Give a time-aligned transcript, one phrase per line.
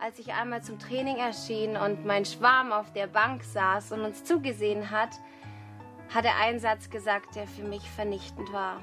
[0.00, 4.24] als ich einmal zum Training erschien und mein Schwarm auf der Bank saß und uns
[4.24, 5.10] zugesehen hat,
[6.14, 8.80] hat er einen Satz gesagt, der für mich vernichtend war.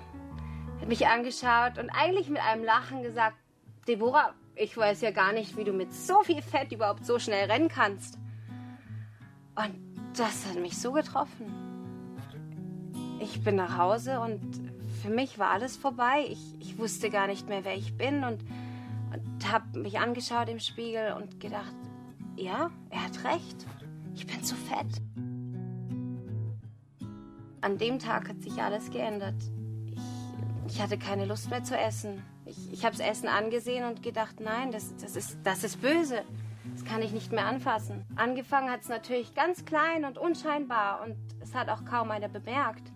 [0.76, 3.38] Er hat mich angeschaut und eigentlich mit einem Lachen gesagt,
[3.88, 7.50] Deborah, ich weiß ja gar nicht, wie du mit so viel Fett überhaupt so schnell
[7.50, 8.18] rennen kannst.
[9.56, 9.76] Und
[10.18, 11.54] das hat mich so getroffen.
[13.20, 14.42] Ich bin nach Hause und
[15.02, 16.26] für mich war alles vorbei.
[16.30, 18.44] Ich, ich wusste gar nicht mehr, wer ich bin und,
[19.14, 21.76] und habe mich angeschaut im Spiegel und gedacht,
[22.36, 23.66] ja, er hat recht.
[24.16, 25.02] Ich bin zu fett.
[27.62, 29.36] An dem Tag hat sich alles geändert.
[29.92, 30.02] Ich,
[30.68, 32.22] ich hatte keine Lust mehr zu essen.
[32.46, 36.24] Ich, ich habe das Essen angesehen und gedacht, nein, das, das, ist, das ist böse.
[36.74, 38.06] Das kann ich nicht mehr anfassen.
[38.16, 42.92] Angefangen hat es natürlich ganz klein und unscheinbar und es hat auch kaum einer bemerkt.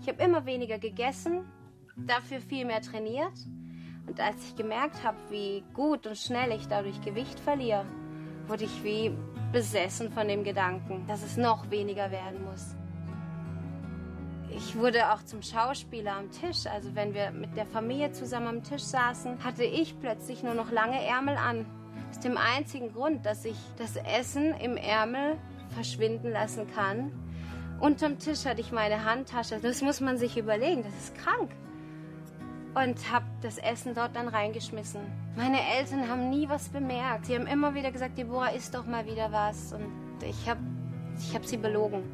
[0.00, 1.44] Ich habe immer weniger gegessen,
[1.96, 3.32] dafür viel mehr trainiert.
[4.08, 7.84] Und als ich gemerkt habe, wie gut und schnell ich dadurch Gewicht verliere,
[8.46, 9.12] wurde ich wie
[9.52, 12.74] besessen von dem Gedanken, dass es noch weniger werden muss.
[14.50, 16.66] Ich wurde auch zum Schauspieler am Tisch.
[16.66, 20.70] Also wenn wir mit der Familie zusammen am Tisch saßen, hatte ich plötzlich nur noch
[20.70, 21.66] lange Ärmel an.
[22.08, 25.36] Aus dem einzigen Grund, dass ich das Essen im Ärmel
[25.74, 27.12] verschwinden lassen kann.
[27.78, 29.58] Unterm Tisch hatte ich meine Handtasche.
[29.60, 31.50] Das muss man sich überlegen, das ist krank.
[32.78, 35.00] Und habe das Essen dort dann reingeschmissen.
[35.36, 37.26] Meine Eltern haben nie was bemerkt.
[37.26, 39.72] Sie haben immer wieder gesagt, Deborah, isst doch mal wieder was.
[39.72, 39.90] Und
[40.22, 40.60] ich habe
[41.18, 42.04] ich hab sie belogen.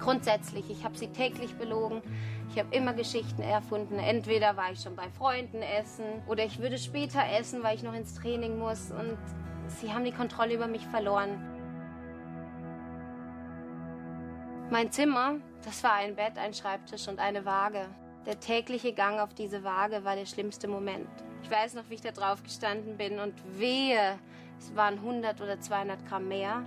[0.00, 2.00] Grundsätzlich, ich habe sie täglich belogen.
[2.48, 3.98] Ich habe immer Geschichten erfunden.
[3.98, 7.94] Entweder war ich schon bei Freunden essen oder ich würde später essen, weil ich noch
[7.94, 8.90] ins Training muss.
[8.90, 9.18] Und
[9.68, 11.30] sie haben die Kontrolle über mich verloren.
[14.70, 17.86] Mein Zimmer, das war ein Bett, ein Schreibtisch und eine Waage.
[18.26, 21.08] Der tägliche Gang auf diese Waage war der schlimmste Moment.
[21.42, 24.18] Ich weiß noch, wie ich da drauf gestanden bin und wehe,
[24.58, 26.64] es waren 100 oder 200 Gramm mehr,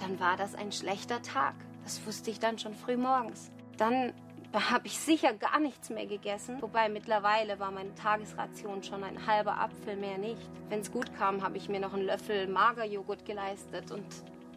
[0.00, 1.54] dann war das ein schlechter Tag.
[1.84, 3.52] Das wusste ich dann schon früh morgens.
[3.76, 4.12] Dann
[4.52, 6.60] habe ich sicher gar nichts mehr gegessen.
[6.60, 10.50] Wobei mittlerweile war meine Tagesration schon ein halber Apfel mehr nicht.
[10.68, 14.06] Wenn es gut kam, habe ich mir noch einen Löffel Magerjoghurt geleistet und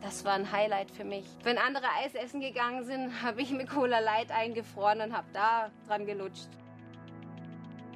[0.02, 1.26] das war ein Highlight für mich.
[1.44, 5.70] Wenn andere Eis essen gegangen sind, habe ich mir Cola Light eingefroren und habe da
[5.88, 6.50] dran gelutscht.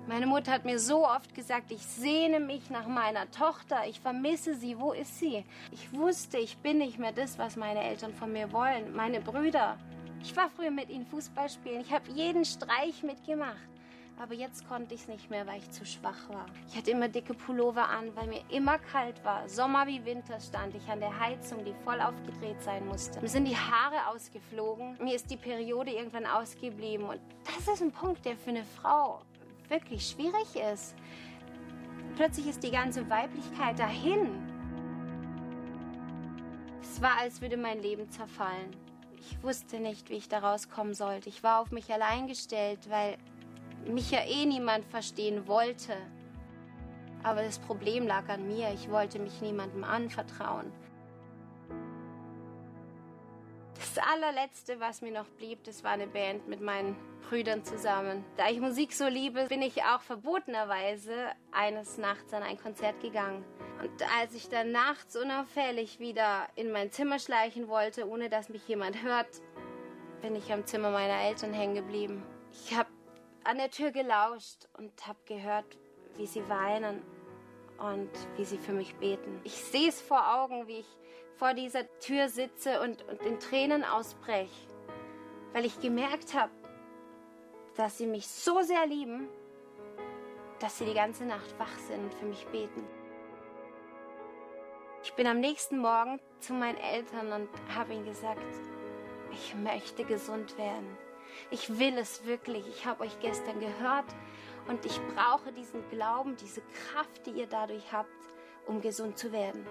[0.05, 4.53] Meine Mutter hat mir so oft gesagt, ich sehne mich nach meiner Tochter, ich vermisse
[4.53, 5.45] sie, wo ist sie?
[5.71, 9.77] Ich wusste, ich bin nicht mehr das, was meine Eltern von mir wollen, meine Brüder.
[10.21, 13.72] Ich war früher mit ihnen Fußball spielen, ich habe jeden Streich mitgemacht.
[14.19, 16.45] Aber jetzt konnte ich es nicht mehr, weil ich zu schwach war.
[16.69, 19.49] Ich hatte immer dicke Pullover an, weil mir immer kalt war.
[19.49, 23.19] Sommer wie Winter stand ich an der Heizung, die voll aufgedreht sein musste.
[23.19, 24.97] Mir sind die Haare ausgeflogen.
[25.03, 27.07] Mir ist die Periode irgendwann ausgeblieben.
[27.07, 29.21] Und das ist ein Punkt, der für eine Frau
[29.67, 30.95] wirklich schwierig ist.
[32.15, 34.47] Plötzlich ist die ganze Weiblichkeit dahin.
[36.81, 38.75] Es war, als würde mein Leben zerfallen.
[39.19, 41.29] Ich wusste nicht, wie ich da rauskommen sollte.
[41.29, 43.17] Ich war auf mich allein gestellt, weil
[43.87, 45.95] mich ja eh niemand verstehen wollte.
[47.23, 48.71] Aber das Problem lag an mir.
[48.73, 50.71] Ich wollte mich niemandem anvertrauen.
[53.75, 56.95] Das allerletzte, was mir noch blieb, das war eine Band mit meinen
[57.29, 58.23] Brüdern zusammen.
[58.37, 61.13] Da ich Musik so liebe, bin ich auch verbotenerweise
[61.51, 63.43] eines Nachts an ein Konzert gegangen.
[63.81, 68.67] Und als ich dann nachts unauffällig wieder in mein Zimmer schleichen wollte, ohne dass mich
[68.67, 69.41] jemand hört,
[70.21, 72.23] bin ich am Zimmer meiner Eltern hängen geblieben.
[72.51, 72.89] Ich habe
[73.43, 75.77] an der Tür gelauscht und habe gehört,
[76.15, 77.01] wie sie weinen
[77.77, 79.41] und wie sie für mich beten.
[79.43, 80.97] Ich sehe es vor Augen, wie ich
[81.35, 84.67] vor dieser Tür sitze und, und in Tränen ausbreche,
[85.51, 86.51] weil ich gemerkt habe,
[87.75, 89.27] dass sie mich so sehr lieben,
[90.59, 92.87] dass sie die ganze Nacht wach sind und für mich beten.
[95.03, 98.39] Ich bin am nächsten Morgen zu meinen Eltern und habe ihnen gesagt,
[99.31, 100.97] ich möchte gesund werden.
[101.51, 102.67] Ich will es wirklich.
[102.67, 104.05] Ich habe euch gestern gehört
[104.67, 108.09] und ich brauche diesen Glauben, diese Kraft, die ihr dadurch habt,
[108.65, 109.65] um gesund zu werden.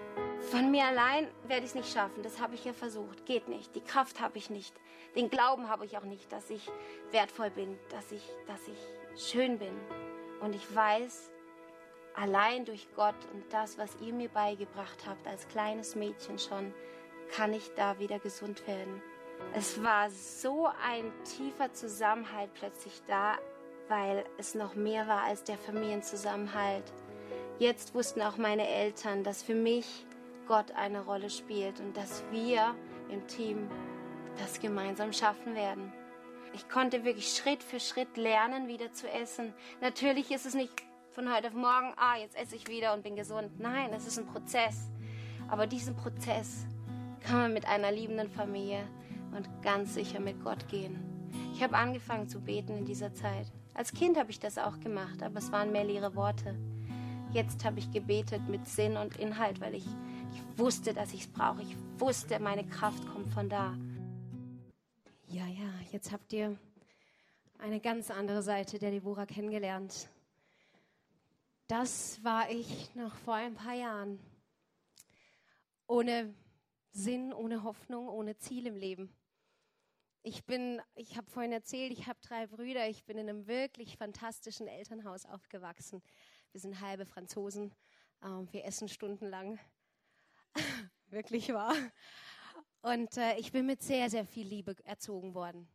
[0.50, 2.22] Von mir allein werde ich es nicht schaffen.
[2.22, 3.24] Das habe ich ja versucht.
[3.24, 3.74] Geht nicht.
[3.74, 4.74] Die Kraft habe ich nicht.
[5.16, 6.70] Den Glauben habe ich auch nicht, dass ich
[7.10, 9.74] wertvoll bin, dass ich, dass ich schön bin.
[10.40, 11.30] Und ich weiß,
[12.14, 16.74] allein durch Gott und das, was ihr mir beigebracht habt, als kleines Mädchen schon,
[17.34, 19.02] kann ich da wieder gesund werden.
[19.54, 23.36] Es war so ein tiefer Zusammenhalt plötzlich da,
[23.88, 26.84] weil es noch mehr war als der Familienzusammenhalt.
[27.58, 30.06] Jetzt wussten auch meine Eltern, dass für mich
[30.48, 32.74] Gott eine Rolle spielt und dass wir
[33.10, 33.68] im Team
[34.38, 35.92] das gemeinsam schaffen werden.
[36.54, 39.54] Ich konnte wirklich Schritt für Schritt lernen, wieder zu essen.
[39.80, 40.72] Natürlich ist es nicht
[41.12, 43.58] von heute auf morgen, ah, jetzt esse ich wieder und bin gesund.
[43.58, 44.90] Nein, es ist ein Prozess.
[45.48, 46.66] Aber diesen Prozess
[47.20, 48.86] kann man mit einer liebenden Familie
[49.34, 50.98] und ganz sicher mit Gott gehen.
[51.54, 53.50] Ich habe angefangen zu beten in dieser Zeit.
[53.74, 56.58] Als Kind habe ich das auch gemacht, aber es waren mehr leere Worte.
[57.32, 61.28] Jetzt habe ich gebetet mit Sinn und Inhalt, weil ich, ich wusste, dass ich es
[61.28, 61.62] brauche.
[61.62, 63.74] Ich wusste, meine Kraft kommt von da.
[65.28, 66.58] Ja, ja, jetzt habt ihr
[67.58, 70.10] eine ganz andere Seite der Devora kennengelernt.
[71.68, 74.18] Das war ich noch vor ein paar Jahren.
[75.86, 76.34] Ohne
[76.92, 79.10] Sinn, ohne Hoffnung, ohne Ziel im Leben.
[80.24, 82.88] Ich bin, ich habe vorhin erzählt, ich habe drei Brüder.
[82.88, 86.00] Ich bin in einem wirklich fantastischen Elternhaus aufgewachsen.
[86.52, 87.74] Wir sind halbe Franzosen.
[88.22, 89.58] Ähm, wir essen stundenlang.
[91.08, 91.74] wirklich wahr.
[92.82, 95.68] Und äh, ich bin mit sehr, sehr viel Liebe erzogen worden.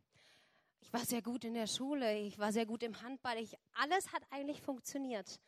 [0.80, 3.38] Ich war sehr gut in der Schule, ich war sehr gut im Handball.
[3.38, 5.42] Ich, alles hat eigentlich funktioniert,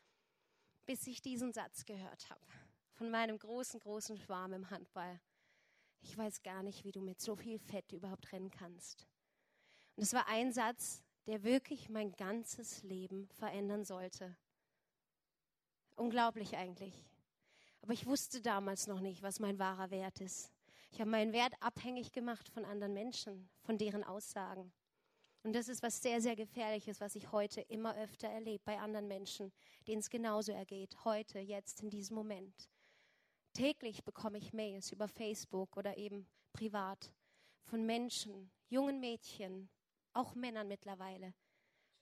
[0.86, 2.46] bis ich diesen Satz gehört habe
[2.96, 5.22] von meinem großen, großen Schwarm im Handball.
[6.02, 9.08] Ich weiß gar nicht, wie du mit so viel Fett überhaupt rennen kannst.
[9.96, 14.36] Und es war ein Satz, der wirklich mein ganzes Leben verändern sollte.
[15.96, 17.06] Unglaublich eigentlich.
[17.82, 20.52] Aber ich wusste damals noch nicht, was mein wahrer Wert ist.
[20.92, 24.72] Ich habe meinen Wert abhängig gemacht von anderen Menschen, von deren Aussagen.
[25.44, 29.08] Und das ist was sehr, sehr Gefährliches, was ich heute immer öfter erlebe bei anderen
[29.08, 29.52] Menschen,
[29.88, 32.70] denen es genauso ergeht, heute, jetzt, in diesem Moment.
[33.60, 37.12] Täglich bekomme ich Mails über Facebook oder eben privat
[37.64, 39.70] von Menschen, jungen Mädchen,
[40.14, 41.34] auch Männern mittlerweile,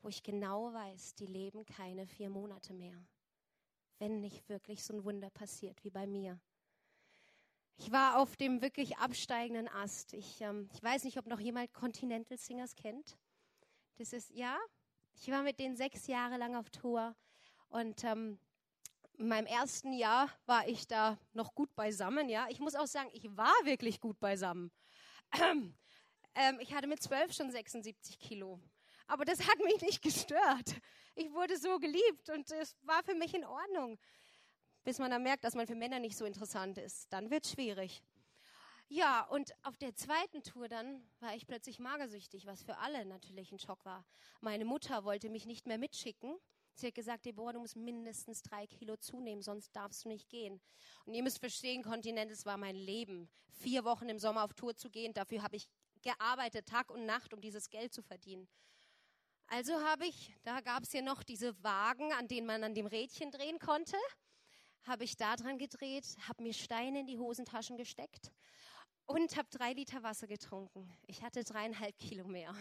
[0.02, 3.06] wo ich genau weiß, die leben keine vier Monate mehr
[4.00, 6.40] wenn nicht wirklich so ein Wunder passiert wie bei mir.
[7.78, 10.14] Ich war auf dem wirklich absteigenden Ast.
[10.14, 13.18] Ich, ähm, ich weiß nicht, ob noch jemand Continental Singers kennt.
[13.98, 14.58] Das ist, ja,
[15.14, 17.16] ich war mit denen sechs Jahre lang auf Tour
[17.70, 18.40] und ähm,
[19.18, 22.48] in meinem ersten Jahr war ich da noch gut beisammen, ja.
[22.50, 24.72] Ich muss auch sagen, ich war wirklich gut beisammen.
[26.40, 28.60] Ähm, ich hatte mit zwölf schon 76 Kilo.
[29.08, 30.76] Aber das hat mich nicht gestört.
[31.16, 33.98] Ich wurde so geliebt und es war für mich in Ordnung.
[34.84, 37.12] Bis man dann merkt, dass man für Männer nicht so interessant ist.
[37.12, 38.04] Dann wird es schwierig.
[38.88, 43.52] Ja, und auf der zweiten Tour dann war ich plötzlich magersüchtig, was für alle natürlich
[43.52, 44.06] ein Schock war.
[44.40, 46.38] Meine Mutter wollte mich nicht mehr mitschicken.
[46.80, 50.62] Sie hat gesagt, Deborah, du musst mindestens drei Kilo zunehmen, sonst darfst du nicht gehen.
[51.06, 53.30] Und ihr müsst verstehen, Kontinent, es war mein Leben.
[53.50, 55.68] Vier Wochen im Sommer auf Tour zu gehen, dafür habe ich
[56.04, 58.48] gearbeitet, Tag und Nacht, um dieses Geld zu verdienen.
[59.48, 62.86] Also habe ich, da gab es ja noch diese Wagen, an denen man an dem
[62.86, 63.98] Rädchen drehen konnte,
[64.84, 68.32] habe ich da dran gedreht, habe mir Steine in die Hosentaschen gesteckt
[69.08, 70.94] und habe drei Liter Wasser getrunken.
[71.08, 72.54] Ich hatte dreieinhalb Kilo mehr.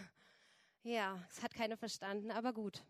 [0.85, 2.83] Ja, es hat keiner verstanden, aber gut.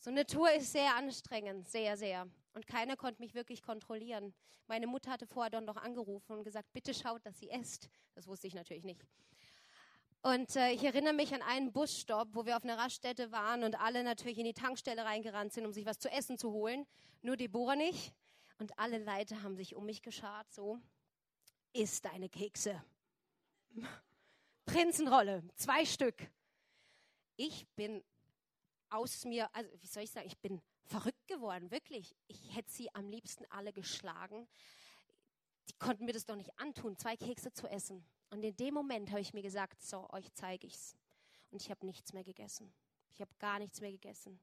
[0.00, 2.28] So eine Tour ist sehr anstrengend, sehr, sehr.
[2.54, 4.32] Und keiner konnte mich wirklich kontrollieren.
[4.68, 7.88] Meine Mutter hatte vorher dann noch angerufen und gesagt, bitte schaut, dass sie esst.
[8.14, 9.04] Das wusste ich natürlich nicht.
[10.22, 13.80] Und äh, ich erinnere mich an einen Busstopp, wo wir auf einer Raststätte waren und
[13.80, 16.86] alle natürlich in die Tankstelle reingerannt sind, um sich was zu essen zu holen.
[17.22, 18.12] Nur Deborah nicht.
[18.58, 20.78] Und alle Leute haben sich um mich geschart, so,
[21.72, 22.82] isst deine Kekse.
[24.66, 26.28] Prinzenrolle, zwei Stück.
[27.36, 28.02] Ich bin
[28.90, 32.14] aus mir, also wie soll ich sagen, ich bin verrückt geworden, wirklich.
[32.26, 34.48] Ich hätte sie am liebsten alle geschlagen.
[35.68, 38.04] Die konnten mir das doch nicht antun, zwei Kekse zu essen.
[38.30, 40.96] Und in dem Moment habe ich mir gesagt, so, euch zeige ich's.
[41.50, 42.72] Und ich habe nichts mehr gegessen.
[43.10, 44.40] Ich habe gar nichts mehr gegessen.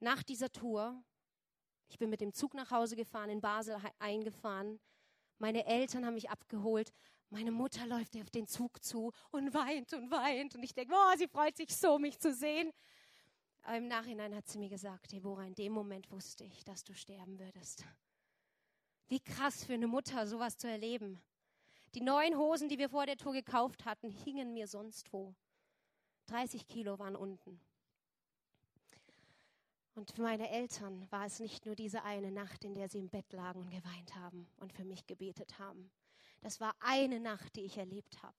[0.00, 1.02] Nach dieser Tour,
[1.88, 4.80] ich bin mit dem Zug nach Hause gefahren, in Basel eingefahren.
[5.38, 6.92] Meine Eltern haben mich abgeholt.
[7.30, 10.54] Meine Mutter läuft auf den Zug zu und weint und weint.
[10.54, 12.72] Und ich denke, oh, sie freut sich so, mich zu sehen.
[13.64, 16.94] Aber im Nachhinein hat sie mir gesagt, Deborah, in dem Moment wusste ich, dass du
[16.94, 17.84] sterben würdest.
[19.08, 21.22] Wie krass für eine Mutter, sowas zu erleben.
[21.94, 25.34] Die neuen Hosen, die wir vor der Tour gekauft hatten, hingen mir sonst wo.
[26.26, 27.58] 30 Kilo waren unten.
[29.94, 33.08] Und für meine Eltern war es nicht nur diese eine Nacht, in der sie im
[33.08, 35.90] Bett lagen und geweint haben und für mich gebetet haben.
[36.40, 38.36] Das war eine Nacht, die ich erlebt habe.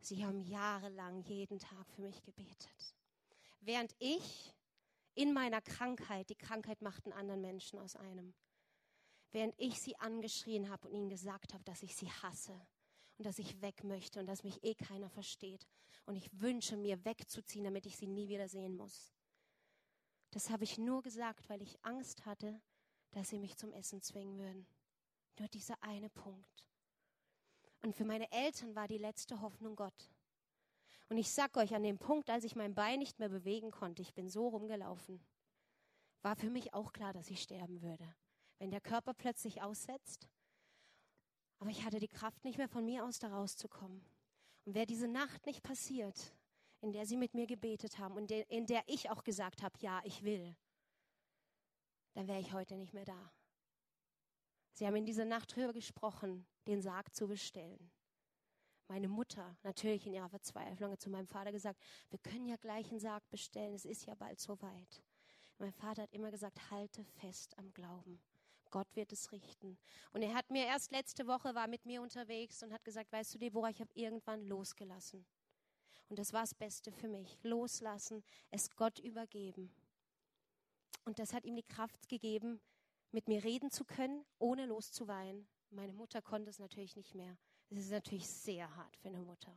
[0.00, 2.94] Sie haben jahrelang jeden Tag für mich gebetet.
[3.64, 4.52] Während ich
[5.14, 8.34] in meiner Krankheit, die Krankheit macht einen anderen Menschen aus einem,
[9.30, 12.60] während ich sie angeschrien habe und ihnen gesagt habe, dass ich sie hasse
[13.18, 15.64] und dass ich weg möchte und dass mich eh keiner versteht.
[16.06, 19.14] Und ich wünsche mir wegzuziehen, damit ich sie nie wieder sehen muss.
[20.32, 22.60] Das habe ich nur gesagt, weil ich Angst hatte,
[23.12, 24.66] dass sie mich zum Essen zwingen würden.
[25.38, 26.66] Nur dieser eine Punkt.
[27.82, 30.10] Und für meine Eltern war die letzte Hoffnung Gott.
[31.08, 34.02] Und ich sag euch, an dem Punkt, als ich mein Bein nicht mehr bewegen konnte,
[34.02, 35.20] ich bin so rumgelaufen,
[36.22, 38.14] war für mich auch klar, dass ich sterben würde
[38.62, 40.28] wenn der Körper plötzlich aussetzt.
[41.58, 44.04] Aber ich hatte die Kraft nicht mehr von mir aus da rauszukommen.
[44.64, 46.32] Und wäre diese Nacht nicht passiert,
[46.80, 50.00] in der sie mit mir gebetet haben und in der ich auch gesagt habe, ja,
[50.04, 50.54] ich will,
[52.14, 53.32] dann wäre ich heute nicht mehr da.
[54.74, 57.90] Sie haben in dieser Nacht darüber gesprochen, den Sarg zu bestellen.
[58.92, 61.80] Meine Mutter, natürlich in ihrer Verzweiflung, zu meinem Vater gesagt,
[62.10, 65.02] wir können ja gleich einen Sarg bestellen, es ist ja bald soweit.
[65.56, 68.20] Mein Vater hat immer gesagt, halte fest am Glauben.
[68.70, 69.78] Gott wird es richten.
[70.12, 73.32] Und er hat mir erst letzte Woche war mit mir unterwegs und hat gesagt, weißt
[73.32, 75.24] du, Deborah, ich habe irgendwann losgelassen.
[76.10, 77.38] Und das war das Beste für mich.
[77.44, 79.74] Loslassen, es Gott übergeben.
[81.06, 82.60] Und das hat ihm die Kraft gegeben,
[83.10, 85.48] mit mir reden zu können, ohne loszuweinen.
[85.70, 87.38] Meine Mutter konnte es natürlich nicht mehr.
[87.74, 89.50] Es ist natürlich sehr hart für eine Mutter.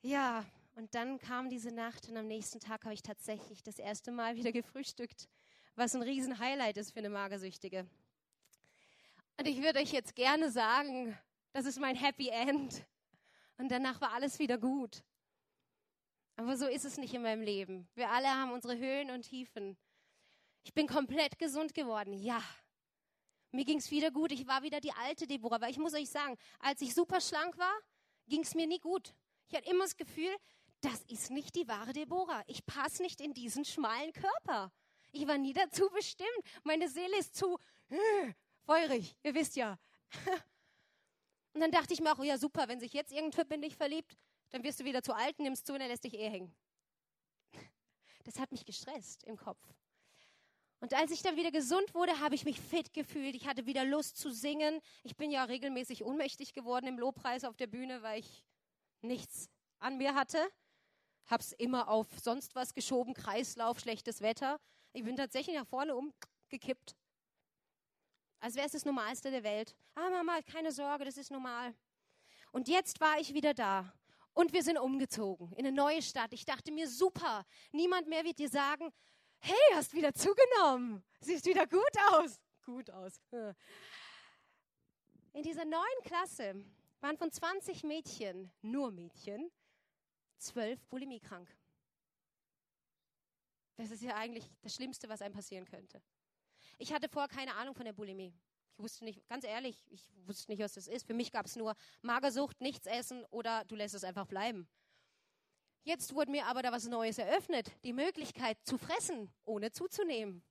[0.00, 4.10] Ja, und dann kam diese Nacht und am nächsten Tag habe ich tatsächlich das erste
[4.10, 5.28] Mal wieder gefrühstückt,
[5.74, 7.86] was ein Riesen-Highlight ist für eine Magersüchtige.
[9.38, 11.16] Und ich würde euch jetzt gerne sagen,
[11.52, 12.86] das ist mein Happy End.
[13.58, 15.04] Und danach war alles wieder gut.
[16.36, 17.86] Aber so ist es nicht in meinem Leben.
[17.94, 19.76] Wir alle haben unsere Höhen und Tiefen.
[20.62, 22.42] Ich bin komplett gesund geworden, ja.
[23.52, 24.32] Mir ging es wieder gut.
[24.32, 25.60] Ich war wieder die alte Deborah.
[25.60, 27.74] Weil ich muss euch sagen, als ich super schlank war,
[28.26, 29.14] ging es mir nie gut.
[29.48, 30.34] Ich hatte immer das Gefühl,
[30.80, 32.42] das ist nicht die wahre Deborah.
[32.46, 34.72] Ich passe nicht in diesen schmalen Körper.
[35.12, 36.30] Ich war nie dazu bestimmt.
[36.64, 37.58] Meine Seele ist zu
[37.90, 38.32] äh,
[38.64, 39.16] feurig.
[39.22, 39.78] Ihr wisst ja.
[41.54, 43.60] Und dann dachte ich mir auch, oh ja super, wenn sich jetzt irgendein Typ in
[43.60, 44.16] dich verliebt,
[44.50, 46.54] dann wirst du wieder zu alt, nimmst zu und er lässt dich eh hängen.
[48.24, 49.60] Das hat mich gestresst im Kopf.
[50.82, 53.36] Und als ich dann wieder gesund wurde, habe ich mich fit gefühlt.
[53.36, 54.80] Ich hatte wieder Lust zu singen.
[55.04, 58.44] Ich bin ja regelmäßig ohnmächtig geworden im Lobpreis auf der Bühne, weil ich
[59.00, 59.48] nichts
[59.78, 60.44] an mir hatte.
[61.26, 64.58] Hab's immer auf sonst was geschoben, Kreislauf, schlechtes Wetter.
[64.92, 66.96] Ich bin tatsächlich nach vorne umgekippt.
[68.40, 69.76] Als wäre es das Normalste der Welt.
[69.94, 71.76] Ah, Mama, keine Sorge, das ist normal.
[72.50, 73.94] Und jetzt war ich wieder da.
[74.34, 76.32] Und wir sind umgezogen in eine neue Stadt.
[76.32, 78.92] Ich dachte mir, super, niemand mehr wird dir sagen,
[79.42, 81.02] hey, hast wieder zugenommen.
[81.20, 82.40] Siehst wieder gut aus.
[82.64, 83.20] Gut aus.
[85.32, 86.64] In dieser neuen Klasse
[87.00, 89.50] waren von 20 Mädchen, nur Mädchen,
[90.38, 91.48] zwölf Bulimie krank.
[93.76, 96.00] Das ist ja eigentlich das Schlimmste, was einem passieren könnte.
[96.78, 98.32] Ich hatte vorher keine Ahnung von der Bulimie.
[98.76, 101.06] Ich wusste nicht, ganz ehrlich, ich wusste nicht, was das ist.
[101.06, 104.68] Für mich gab es nur Magersucht, nichts essen oder du lässt es einfach bleiben.
[105.84, 110.44] Jetzt wurde mir aber da was Neues eröffnet, die Möglichkeit zu fressen, ohne zuzunehmen.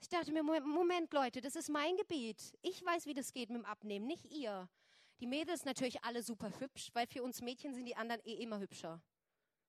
[0.00, 2.36] Ich dachte mir, Moment, Leute, das ist mein Gebiet.
[2.60, 4.68] Ich weiß, wie das geht mit dem Abnehmen, nicht ihr.
[5.20, 8.58] Die Mädels natürlich alle super hübsch, weil für uns Mädchen sind die anderen eh immer
[8.58, 9.00] hübscher.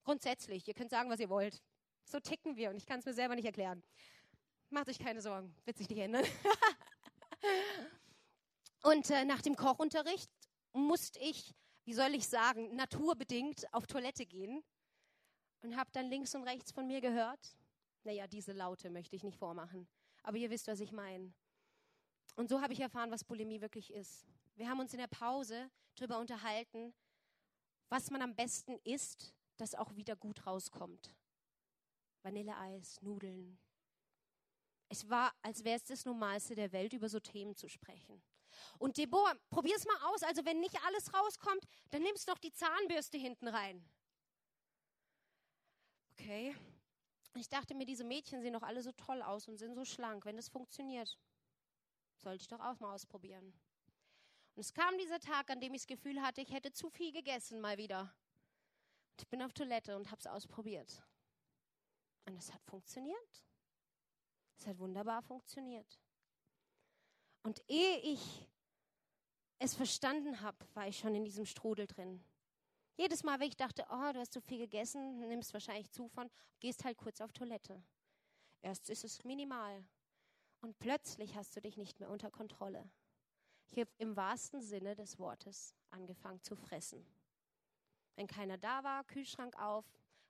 [0.04, 1.62] Grundsätzlich, ihr könnt sagen, was ihr wollt.
[2.04, 3.82] So ticken wir und ich kann es mir selber nicht erklären.
[4.70, 6.26] Macht euch keine Sorgen, wird sich nicht ändern.
[8.84, 10.30] und äh, nach dem Kochunterricht
[10.74, 11.54] musste ich,
[11.86, 14.64] wie soll ich sagen, naturbedingt auf Toilette gehen
[15.62, 17.58] und habe dann links und rechts von mir gehört.
[18.04, 19.88] Naja, diese Laute möchte ich nicht vormachen,
[20.24, 21.34] aber ihr wisst, was ich meine.
[22.36, 24.26] Und so habe ich erfahren, was Bulimie wirklich ist.
[24.56, 26.94] Wir haben uns in der Pause darüber unterhalten,
[27.90, 31.14] was man am besten isst, das auch wieder gut rauskommt.
[32.24, 33.60] Vanilleeis, Nudeln.
[34.90, 38.22] Es war, als wäre es das Normalste der Welt, über so Themen zu sprechen.
[38.80, 40.24] Und Deborah, probier es mal aus.
[40.24, 43.84] Also wenn nicht alles rauskommt, dann nimmst doch die Zahnbürste hinten rein.
[46.12, 46.56] Okay.
[47.36, 50.26] Ich dachte mir, diese Mädchen sehen doch alle so toll aus und sind so schlank.
[50.26, 51.18] Wenn das funktioniert,
[52.18, 53.54] sollte ich doch auch mal ausprobieren.
[54.56, 57.12] Und es kam dieser Tag, an dem ich das Gefühl hatte, ich hätte zu viel
[57.12, 58.02] gegessen mal wieder.
[58.02, 61.04] Und ich bin auf Toilette und habe es ausprobiert.
[62.26, 63.44] Und es hat funktioniert.
[64.60, 66.00] Es hat wunderbar funktioniert.
[67.44, 68.48] Und ehe ich
[69.60, 72.24] es verstanden habe, war ich schon in diesem Strudel drin.
[72.96, 76.30] Jedes Mal, wenn ich dachte, oh, du hast zu viel gegessen, nimmst wahrscheinlich zu von,
[76.60, 77.84] gehst halt kurz auf Toilette.
[78.62, 79.84] Erst ist es minimal.
[80.62, 82.90] Und plötzlich hast du dich nicht mehr unter Kontrolle.
[83.72, 87.06] Ich habe im wahrsten Sinne des Wortes angefangen zu fressen.
[88.16, 89.86] Wenn keiner da war, Kühlschrank auf,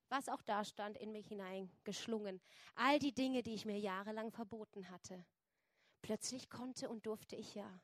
[0.10, 2.42] was auch da stand, in mich hineingeschlungen.
[2.76, 5.26] All die Dinge, die ich mir jahrelang verboten hatte.
[6.04, 7.82] Plötzlich konnte und durfte ich ja.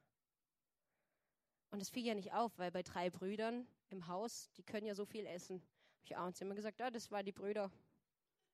[1.71, 4.93] Und es fiel ja nicht auf, weil bei drei Brüdern im Haus, die können ja
[4.93, 5.61] so viel essen.
[5.61, 7.71] Habe ich abends immer gesagt, ah, das waren die Brüder.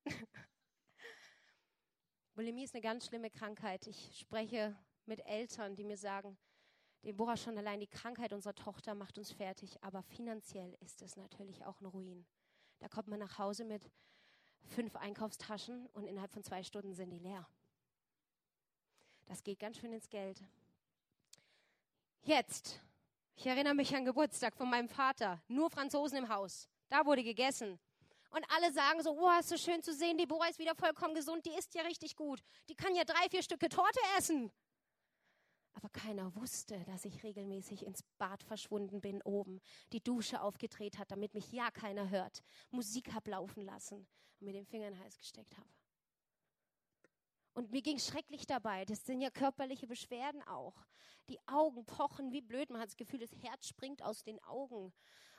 [2.35, 3.87] Bulimie ist eine ganz schlimme Krankheit.
[3.87, 6.37] Ich spreche mit Eltern, die mir sagen,
[7.03, 11.65] Deborah, schon allein die Krankheit unserer Tochter macht uns fertig, aber finanziell ist es natürlich
[11.65, 12.27] auch ein Ruin.
[12.77, 13.89] Da kommt man nach Hause mit
[14.61, 17.49] fünf Einkaufstaschen und innerhalb von zwei Stunden sind die leer.
[19.25, 20.41] Das geht ganz schön ins Geld.
[22.23, 22.81] Jetzt.
[23.35, 25.41] Ich erinnere mich an Geburtstag von meinem Vater.
[25.47, 26.69] Nur Franzosen im Haus.
[26.89, 27.79] Da wurde gegessen.
[28.29, 31.15] Und alle sagen so, oh, ist so schön zu sehen, die Bora ist wieder vollkommen
[31.15, 32.41] gesund, die isst ja richtig gut.
[32.69, 34.51] Die kann ja drei, vier Stücke Torte essen.
[35.73, 41.11] Aber keiner wusste, dass ich regelmäßig ins Bad verschwunden bin oben, die Dusche aufgedreht hat,
[41.11, 44.07] damit mich ja keiner hört, Musik hab laufen lassen
[44.39, 45.69] und mir den Finger in den Hals gesteckt habe.
[47.55, 48.83] Und mir ging schrecklich dabei.
[48.83, 50.85] Das sind ja körperliche Beschwerden auch.
[51.29, 52.69] Die Augen pochen wie blöd.
[52.69, 54.93] Man hat das Gefühl, das Herz springt aus den Augen.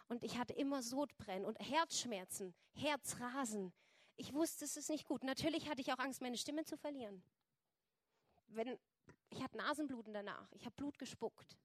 [0.08, 3.73] Und ich hatte immer Sodbrennen und Herzschmerzen, Herzrasen.
[4.16, 5.25] Ich wusste, es ist nicht gut.
[5.25, 7.23] Natürlich hatte ich auch Angst, meine Stimme zu verlieren.
[8.46, 8.78] Wenn,
[9.28, 10.50] ich hatte Nasenbluten danach.
[10.52, 11.58] Ich habe Blut gespuckt.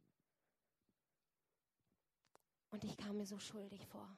[2.72, 4.18] Und ich kam mir so schuldig vor.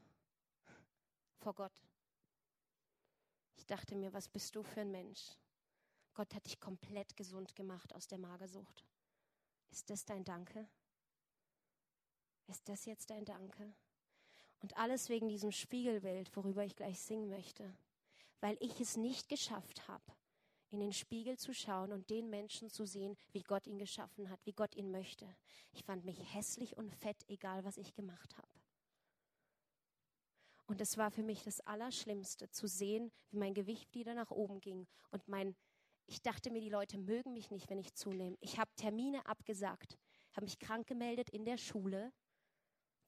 [1.38, 1.84] Vor Gott.
[3.56, 5.38] Ich dachte mir, was bist du für ein Mensch?
[6.14, 8.86] Gott hat dich komplett gesund gemacht aus der Magersucht.
[9.72, 10.70] Ist das dein Danke?
[12.48, 13.74] Ist das jetzt dein Danke?
[14.60, 17.76] Und alles wegen diesem Spiegelbild, worüber ich gleich singen möchte.
[18.40, 20.04] Weil ich es nicht geschafft habe,
[20.70, 24.46] in den Spiegel zu schauen und den Menschen zu sehen, wie Gott ihn geschaffen hat,
[24.46, 25.28] wie Gott ihn möchte.
[25.72, 28.48] Ich fand mich hässlich und fett, egal was ich gemacht habe.
[30.66, 34.62] Und es war für mich das Allerschlimmste, zu sehen, wie mein Gewicht wieder nach oben
[34.62, 35.56] ging und mein
[36.06, 38.38] ich dachte mir, die Leute mögen mich nicht, wenn ich zunehme.
[38.42, 39.98] Ich habe Termine abgesagt,
[40.34, 42.12] habe mich krank gemeldet in der Schule,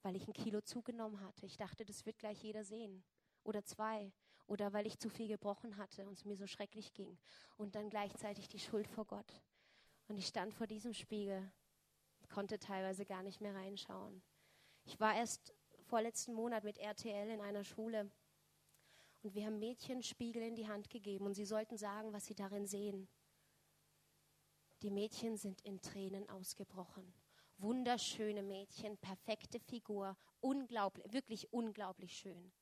[0.02, 1.46] weil ich ein Kilo zugenommen hatte.
[1.46, 3.04] Ich dachte, das wird gleich jeder sehen.
[3.42, 4.12] Oder zwei.
[4.46, 7.18] Oder weil ich zu viel gebrochen hatte und es mir so schrecklich ging.
[7.56, 9.42] Und dann gleichzeitig die Schuld vor Gott.
[10.08, 11.52] Und ich stand vor diesem Spiegel,
[12.28, 14.22] konnte teilweise gar nicht mehr reinschauen.
[14.84, 18.10] Ich war erst vorletzten Monat mit RTL in einer Schule
[19.22, 22.34] und wir haben Mädchen Spiegel in die Hand gegeben und sie sollten sagen, was sie
[22.34, 23.08] darin sehen.
[24.82, 27.14] Die Mädchen sind in Tränen ausgebrochen.
[27.58, 32.52] Wunderschöne Mädchen, perfekte Figur, unglaublich, wirklich unglaublich schön.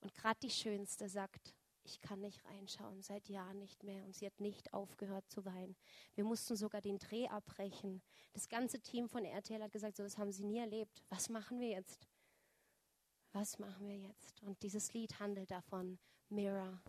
[0.00, 1.54] Und gerade die Schönste sagt,
[1.84, 4.04] ich kann nicht reinschauen, seit Jahren nicht mehr.
[4.04, 5.76] Und sie hat nicht aufgehört zu weinen.
[6.14, 8.02] Wir mussten sogar den Dreh abbrechen.
[8.32, 11.02] Das ganze Team von RTL hat gesagt, so das haben sie nie erlebt.
[11.08, 12.08] Was machen wir jetzt?
[13.32, 14.42] Was machen wir jetzt?
[14.42, 16.80] Und dieses Lied handelt davon, Mirror.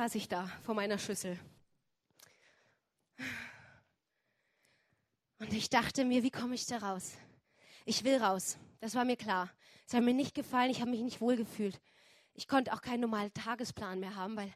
[0.00, 1.38] Saß ich da vor meiner Schüssel.
[5.38, 7.18] Und ich dachte mir, wie komme ich da raus?
[7.84, 8.56] Ich will raus.
[8.80, 9.50] Das war mir klar.
[9.86, 11.78] Es hat mir nicht gefallen, ich habe mich nicht wohl gefühlt.
[12.32, 14.50] Ich konnte auch keinen normalen Tagesplan mehr haben, weil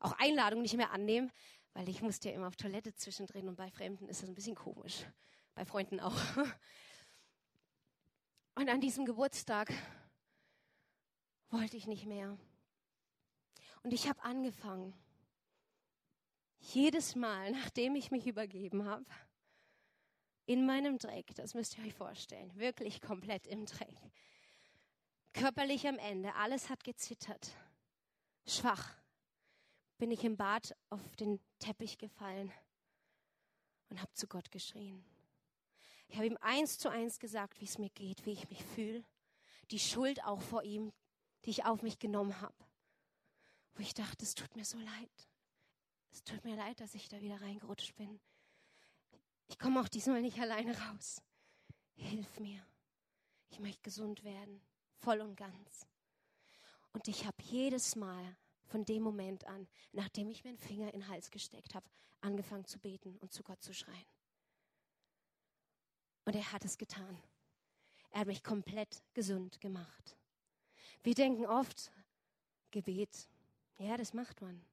[0.00, 1.30] auch Einladungen nicht mehr annehmen,
[1.72, 4.56] weil ich musste ja immer auf Toilette zwischendrin und bei Fremden ist das ein bisschen
[4.56, 5.06] komisch.
[5.54, 6.18] Bei Freunden auch.
[8.56, 9.72] Und an diesem Geburtstag
[11.50, 12.36] wollte ich nicht mehr.
[13.82, 14.94] Und ich habe angefangen,
[16.58, 19.06] jedes Mal, nachdem ich mich übergeben habe,
[20.44, 23.96] in meinem Dreck, das müsst ihr euch vorstellen, wirklich komplett im Dreck,
[25.32, 27.52] körperlich am Ende, alles hat gezittert,
[28.46, 28.96] schwach,
[29.96, 32.52] bin ich im Bad auf den Teppich gefallen
[33.88, 35.04] und habe zu Gott geschrien.
[36.08, 39.04] Ich habe ihm eins zu eins gesagt, wie es mir geht, wie ich mich fühle,
[39.70, 40.92] die Schuld auch vor ihm,
[41.44, 42.54] die ich auf mich genommen habe
[43.74, 45.28] wo ich dachte, es tut mir so leid.
[46.12, 48.20] Es tut mir leid, dass ich da wieder reingerutscht bin.
[49.48, 51.22] Ich komme auch diesmal nicht alleine raus.
[51.94, 52.64] Hilf mir.
[53.50, 54.60] Ich möchte gesund werden,
[54.98, 55.86] voll und ganz.
[56.92, 61.08] Und ich habe jedes Mal von dem Moment an, nachdem ich meinen Finger in den
[61.08, 61.88] Hals gesteckt habe,
[62.20, 64.06] angefangen zu beten und zu Gott zu schreien.
[66.24, 67.20] Und er hat es getan.
[68.10, 70.16] Er hat mich komplett gesund gemacht.
[71.02, 71.92] Wir denken oft,
[72.70, 73.28] Gebet,
[73.80, 74.64] ja, das macht man.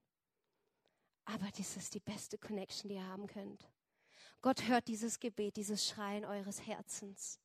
[1.25, 3.67] Aber das ist die beste Connection, die ihr haben könnt.
[4.41, 7.39] Gott hört dieses Gebet, dieses Schreien eures Herzens.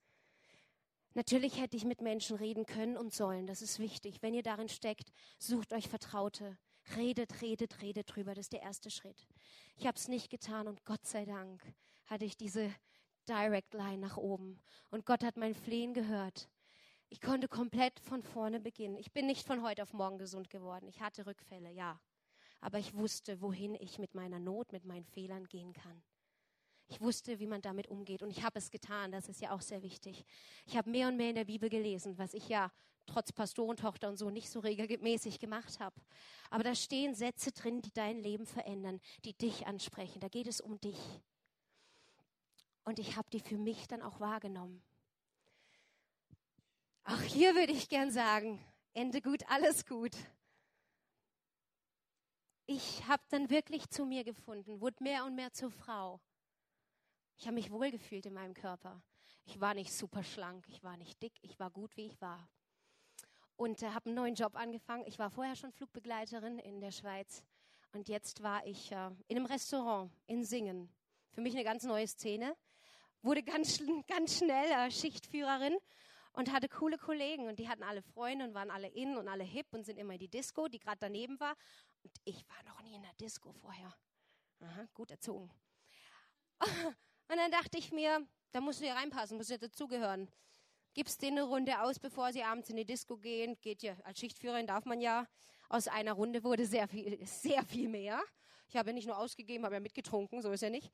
[1.14, 4.22] Natürlich hätte ich mit Menschen reden können und sollen, das ist wichtig.
[4.22, 6.58] Wenn ihr darin steckt, sucht euch Vertraute.
[6.96, 9.28] Redet, redet, redet drüber, das ist der erste Schritt.
[9.76, 11.62] Ich habe es nicht getan und Gott sei Dank
[12.06, 12.74] hatte ich diese
[13.28, 14.60] Direct Line nach oben.
[14.90, 16.48] Und Gott hat mein Flehen gehört.
[17.12, 18.96] Ich konnte komplett von vorne beginnen.
[18.96, 20.88] Ich bin nicht von heute auf morgen gesund geworden.
[20.88, 22.00] Ich hatte Rückfälle, ja.
[22.62, 26.02] Aber ich wusste, wohin ich mit meiner Not, mit meinen Fehlern gehen kann.
[26.88, 29.12] Ich wusste, wie man damit umgeht und ich habe es getan.
[29.12, 30.24] Das ist ja auch sehr wichtig.
[30.64, 32.72] Ich habe mehr und mehr in der Bibel gelesen, was ich ja
[33.04, 36.00] trotz Pastorentochter und so nicht so regelmäßig gemacht habe.
[36.48, 40.20] Aber da stehen Sätze drin, die dein Leben verändern, die dich ansprechen.
[40.20, 41.20] Da geht es um dich.
[42.84, 44.82] Und ich habe die für mich dann auch wahrgenommen.
[47.04, 50.16] Auch hier würde ich gern sagen, Ende gut, alles gut.
[52.66, 56.20] Ich habe dann wirklich zu mir gefunden, wurde mehr und mehr zur Frau.
[57.36, 59.02] Ich habe mich wohlgefühlt in meinem Körper.
[59.46, 62.48] Ich war nicht super schlank, ich war nicht dick, ich war gut, wie ich war.
[63.56, 65.04] Und äh, habe einen neuen Job angefangen.
[65.06, 67.42] Ich war vorher schon Flugbegleiterin in der Schweiz.
[67.92, 70.88] Und jetzt war ich äh, in einem Restaurant in Singen.
[71.32, 72.56] Für mich eine ganz neue Szene.
[73.22, 75.76] Wurde ganz, ganz schnell äh, Schichtführerin
[76.32, 77.48] und hatte coole Kollegen.
[77.48, 80.14] Und die hatten alle Freunde und waren alle in und alle hip und sind immer
[80.14, 81.56] in die Disco, die gerade daneben war.
[82.02, 83.94] Und ich war noch nie in der Disco vorher.
[84.60, 85.50] Aha, gut erzogen.
[87.28, 90.28] Und dann dachte ich mir, da musst du ja reinpassen, musst du ja dazugehören.
[90.94, 93.58] Gibst denen eine Runde aus, bevor sie abends in die Disco gehen.
[93.60, 95.26] Geht ja, als Schichtführerin darf man ja.
[95.68, 98.22] Aus einer Runde wurde sehr viel, sehr viel mehr.
[98.68, 100.92] Ich habe ja nicht nur ausgegeben, habe ja mitgetrunken, so ist ja nicht.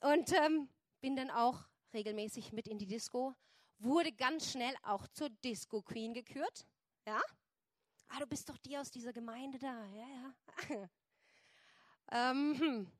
[0.00, 0.68] Und ähm,
[1.00, 3.34] bin dann auch regelmäßig mit in die Disco.
[3.78, 6.66] Wurde ganz schnell auch zur Disco Queen gekürt.
[7.06, 7.20] Ja?
[8.08, 9.86] Ah, du bist doch die aus dieser Gemeinde da.
[9.86, 10.34] Ja,
[10.68, 10.88] ja.
[12.30, 12.92] ähm, hm.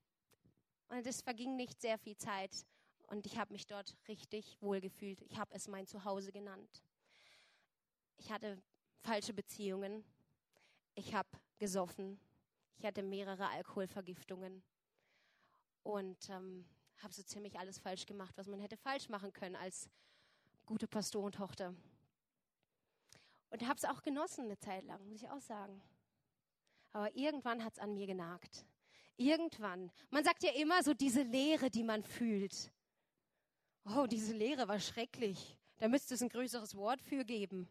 [0.88, 2.66] Und es verging nicht sehr viel Zeit
[3.06, 5.20] und ich habe mich dort richtig wohlgefühlt.
[5.22, 6.82] Ich habe es mein Zuhause genannt.
[8.16, 8.62] Ich hatte
[9.00, 10.04] falsche Beziehungen.
[10.94, 12.20] Ich habe gesoffen.
[12.76, 14.62] Ich hatte mehrere Alkoholvergiftungen
[15.82, 16.66] und ähm,
[16.98, 19.88] habe so ziemlich alles falsch gemacht, was man hätte falsch machen können als
[20.66, 21.74] gute Pastorentochter.
[23.50, 25.80] Und habe es auch genossen eine Zeit lang, muss ich auch sagen.
[26.92, 28.66] Aber irgendwann hat es an mir genagt.
[29.16, 29.92] Irgendwann.
[30.10, 32.72] Man sagt ja immer so diese Leere, die man fühlt.
[33.84, 35.56] Oh, diese Leere war schrecklich.
[35.78, 37.68] Da müsste es ein größeres Wort für geben.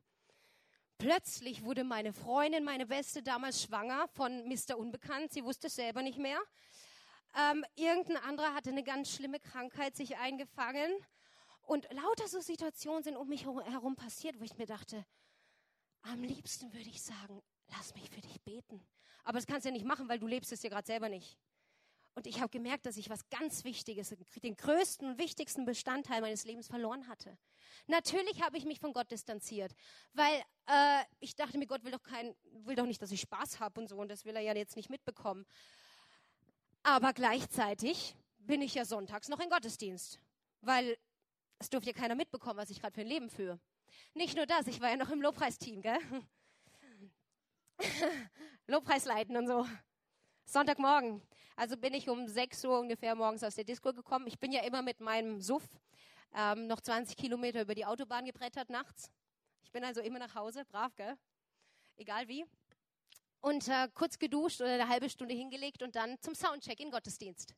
[0.97, 4.77] Plötzlich wurde meine Freundin, meine Beste, damals schwanger von Mr.
[4.77, 5.33] Unbekannt.
[5.33, 6.39] Sie wusste es selber nicht mehr.
[7.35, 10.91] Ähm, irgendein anderer hatte eine ganz schlimme Krankheit sich eingefangen.
[11.63, 15.05] Und lauter so Situationen sind um mich herum passiert, wo ich mir dachte,
[16.01, 18.85] am liebsten würde ich sagen, lass mich für dich beten.
[19.23, 21.37] Aber das kannst du ja nicht machen, weil du lebst es ja gerade selber nicht.
[22.15, 26.45] Und ich habe gemerkt, dass ich was ganz Wichtiges, den größten und wichtigsten Bestandteil meines
[26.45, 27.37] Lebens verloren hatte.
[27.87, 29.73] Natürlich habe ich mich von Gott distanziert,
[30.13, 33.59] weil äh, ich dachte mir, Gott will doch, kein, will doch nicht, dass ich Spaß
[33.59, 35.45] habe und so, und das will er ja jetzt nicht mitbekommen.
[36.83, 40.19] Aber gleichzeitig bin ich ja sonntags noch in Gottesdienst,
[40.61, 40.97] weil
[41.63, 43.59] es durfte ja keiner mitbekommen, was ich gerade für ein Leben führe.
[44.13, 45.97] Nicht nur das, ich war ja noch im Lobpreisteam, gell?
[48.67, 49.65] Lobpreis leiten und so.
[50.45, 51.21] Sonntagmorgen.
[51.55, 54.27] Also bin ich um 6 Uhr ungefähr morgens aus der Disco gekommen.
[54.27, 55.63] Ich bin ja immer mit meinem Suff
[56.35, 59.09] ähm, noch 20 Kilometer über die Autobahn gebrettert nachts.
[59.63, 61.17] Ich bin also immer nach Hause, brav, gell?
[61.95, 62.45] Egal wie.
[63.39, 67.55] Und äh, kurz geduscht oder eine halbe Stunde hingelegt und dann zum Soundcheck in Gottesdienst.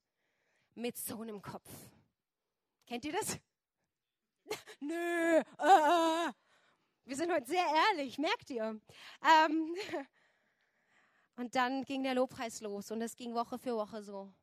[0.75, 1.69] Mit so einem Kopf.
[2.85, 3.39] Kennt ihr das?
[4.79, 5.39] Nö.
[5.39, 6.31] Äh,
[7.05, 8.79] wir sind heute sehr ehrlich, merkt ihr.
[9.23, 9.75] Ähm,
[11.35, 14.33] und dann ging der Lobpreis los und es ging Woche für Woche so.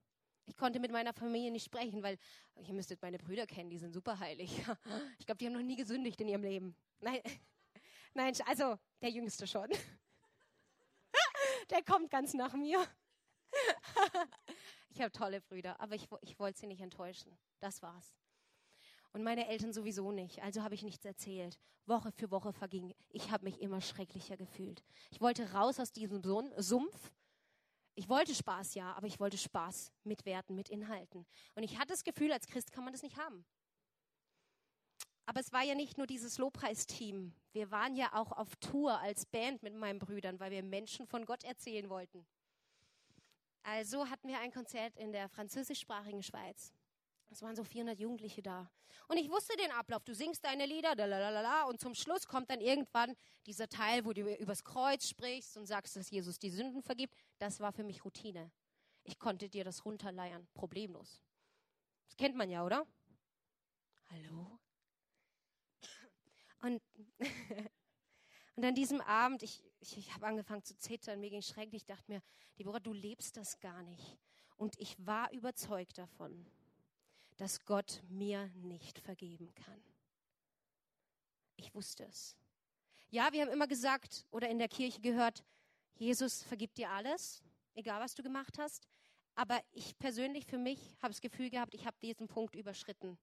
[0.47, 2.19] Ich konnte mit meiner Familie nicht sprechen, weil
[2.57, 4.51] ihr müsstet meine Brüder kennen, die sind super heilig.
[5.19, 6.77] Ich glaube, die haben noch nie gesündigt in ihrem Leben.
[7.01, 7.21] Nein,
[8.15, 9.71] nein, also der Jüngste schon.
[11.71, 12.85] Der kommt ganz nach mir.
[14.91, 17.39] Ich habe tolle Brüder, aber ich, ich wollte sie nicht enttäuschen.
[17.61, 18.15] Das war's.
[19.13, 20.43] Und meine Eltern sowieso nicht.
[20.43, 21.59] Also habe ich nichts erzählt.
[21.87, 22.95] Woche für Woche verging.
[23.11, 24.83] Ich habe mich immer schrecklicher gefühlt.
[25.11, 26.23] Ich wollte raus aus diesem
[26.57, 27.13] Sumpf.
[27.95, 31.27] Ich wollte Spaß, ja, aber ich wollte Spaß mit Werten, mit Inhalten.
[31.55, 33.45] Und ich hatte das Gefühl, als Christ kann man das nicht haben.
[35.27, 37.35] Aber es war ja nicht nur dieses Lobpreisteam.
[37.53, 41.27] Wir waren ja auch auf Tour als Band mit meinen Brüdern, weil wir Menschen von
[41.27, 42.27] Gott erzählen wollten.
[43.63, 46.73] Also hatten wir ein Konzert in der französischsprachigen Schweiz.
[47.33, 48.71] Es waren so 400 Jugendliche da.
[49.09, 50.05] Und ich wusste den Ablauf.
[50.05, 53.17] Du singst deine Lieder, lalalala, und zum Schluss kommt dann irgendwann
[53.47, 57.15] dieser Teil, wo du übers Kreuz sprichst und sagst, dass Jesus die Sünden vergibt.
[57.39, 58.53] Das war für mich Routine.
[59.05, 61.23] Ich konnte dir das runterleiern, problemlos.
[62.07, 62.87] Das kennt man ja, oder?
[64.11, 64.59] Hallo?
[66.61, 66.83] Und,
[68.57, 71.83] und an diesem Abend, ich, ich, ich habe angefangen zu zittern, mir ging schrecklich.
[71.83, 72.23] Ich dachte mir,
[72.59, 74.19] Deborah, du lebst das gar nicht.
[74.57, 76.47] Und ich war überzeugt davon
[77.37, 79.83] dass Gott mir nicht vergeben kann.
[81.57, 82.37] Ich wusste es.
[83.11, 85.45] Ja, wir haben immer gesagt oder in der Kirche gehört,
[85.97, 87.43] Jesus vergibt dir alles.
[87.75, 88.89] egal was du gemacht hast.
[89.35, 93.19] Aber ich persönlich für mich habe das Gefühl gehabt, ich habe diesen Punkt überschritten.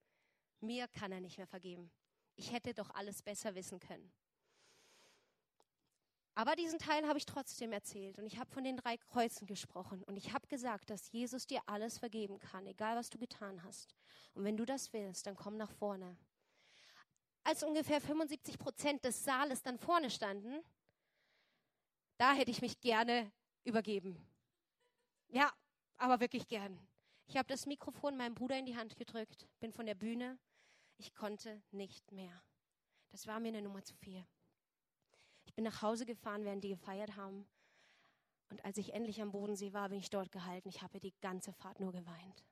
[0.59, 1.91] Mir kann er nicht mehr vergeben.
[2.35, 4.11] Ich hätte doch alles besser wissen können.
[6.39, 10.01] Aber diesen Teil habe ich trotzdem erzählt und ich habe von den drei Kreuzen gesprochen
[10.05, 13.93] und ich habe gesagt, dass Jesus dir alles vergeben kann, egal was du getan hast.
[14.35, 16.15] Und wenn du das willst, dann komm nach vorne.
[17.43, 20.63] Als ungefähr 75 Prozent des Saales dann vorne standen,
[22.15, 23.29] da hätte ich mich gerne
[23.65, 24.25] übergeben.
[25.27, 25.51] Ja,
[25.97, 26.79] aber wirklich gern.
[27.27, 30.39] Ich habe das Mikrofon meinem Bruder in die Hand gedrückt, bin von der Bühne.
[30.99, 32.41] Ich konnte nicht mehr.
[33.09, 34.25] Das war mir eine Nummer zu viel.
[35.49, 37.47] Ich bin nach Hause gefahren, während die gefeiert haben.
[38.51, 40.69] Und als ich endlich am Bodensee war, bin ich dort gehalten.
[40.69, 42.45] Ich habe die ganze Fahrt nur geweint.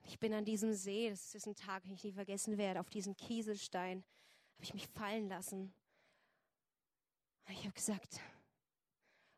[0.00, 2.80] Und ich bin an diesem See, das ist ein Tag, den ich nie vergessen werde,
[2.80, 4.04] auf diesem Kieselstein,
[4.54, 5.72] habe ich mich fallen lassen.
[7.46, 8.20] Und ich habe gesagt,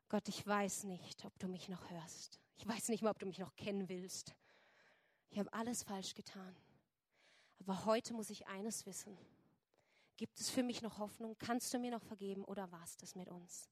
[0.08, 2.40] Gott, ich weiß nicht, ob du mich noch hörst.
[2.56, 4.34] Ich weiß nicht mal, ob du mich noch kennen willst.
[5.28, 6.56] Ich habe alles falsch getan.
[7.58, 9.14] Aber heute muss ich eines wissen.
[10.16, 11.36] Gibt es für mich noch Hoffnung?
[11.38, 13.68] Kannst du mir noch vergeben oder war es das mit uns?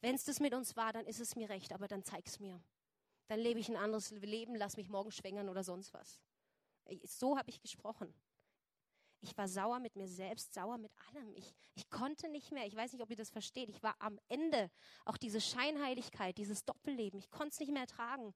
[0.00, 2.62] Wenn es das mit uns war, dann ist es mir recht, aber dann zeig's mir.
[3.28, 6.20] Dann lebe ich ein anderes Leben, lass mich morgen schwängern oder sonst was.
[7.04, 8.12] So habe ich gesprochen.
[9.22, 11.34] Ich war sauer mit mir selbst, sauer mit allem.
[11.34, 12.66] Ich, ich konnte nicht mehr.
[12.66, 13.68] Ich weiß nicht, ob ihr das versteht.
[13.68, 14.70] Ich war am Ende.
[15.04, 17.18] Auch diese Scheinheiligkeit, dieses Doppelleben.
[17.18, 18.34] Ich konnte es nicht mehr ertragen.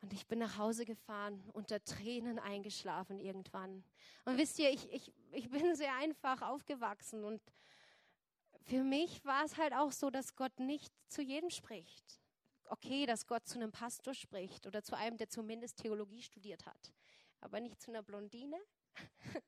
[0.00, 3.84] Und ich bin nach Hause gefahren, unter Tränen eingeschlafen irgendwann.
[4.24, 7.24] Und wisst ihr, ich, ich, ich bin sehr einfach aufgewachsen.
[7.24, 7.42] Und
[8.62, 12.20] für mich war es halt auch so, dass Gott nicht zu jedem spricht.
[12.64, 16.92] Okay, dass Gott zu einem Pastor spricht oder zu einem, der zumindest Theologie studiert hat.
[17.40, 18.56] Aber nicht zu einer Blondine.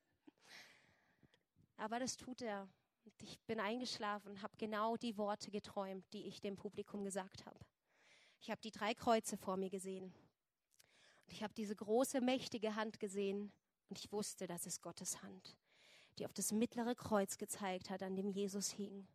[1.77, 2.69] aber das tut er.
[3.05, 7.59] Und ich bin eingeschlafen habe genau die Worte geträumt, die ich dem Publikum gesagt habe.
[8.41, 10.13] Ich habe die drei Kreuze vor mir gesehen.
[11.27, 13.53] Und ich habe diese große, mächtige Hand gesehen
[13.89, 15.57] und ich wusste, das ist Gottes Hand,
[16.19, 19.07] die auf das mittlere Kreuz gezeigt hat, an dem Jesus hing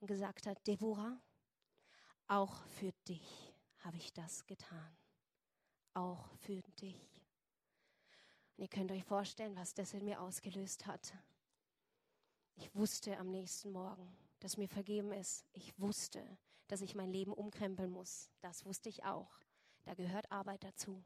[0.00, 1.20] und gesagt hat, Deborah,
[2.26, 4.96] auch für dich habe ich das getan.
[5.94, 7.24] Auch für dich.
[8.56, 11.12] Und ihr könnt euch vorstellen, was das in mir ausgelöst hat.
[12.54, 15.44] Ich wusste am nächsten Morgen, dass mir vergeben ist.
[15.52, 16.22] Ich wusste,
[16.68, 18.30] dass ich mein Leben umkrempeln muss.
[18.40, 19.40] Das wusste ich auch.
[19.84, 21.02] Da gehört Arbeit dazu.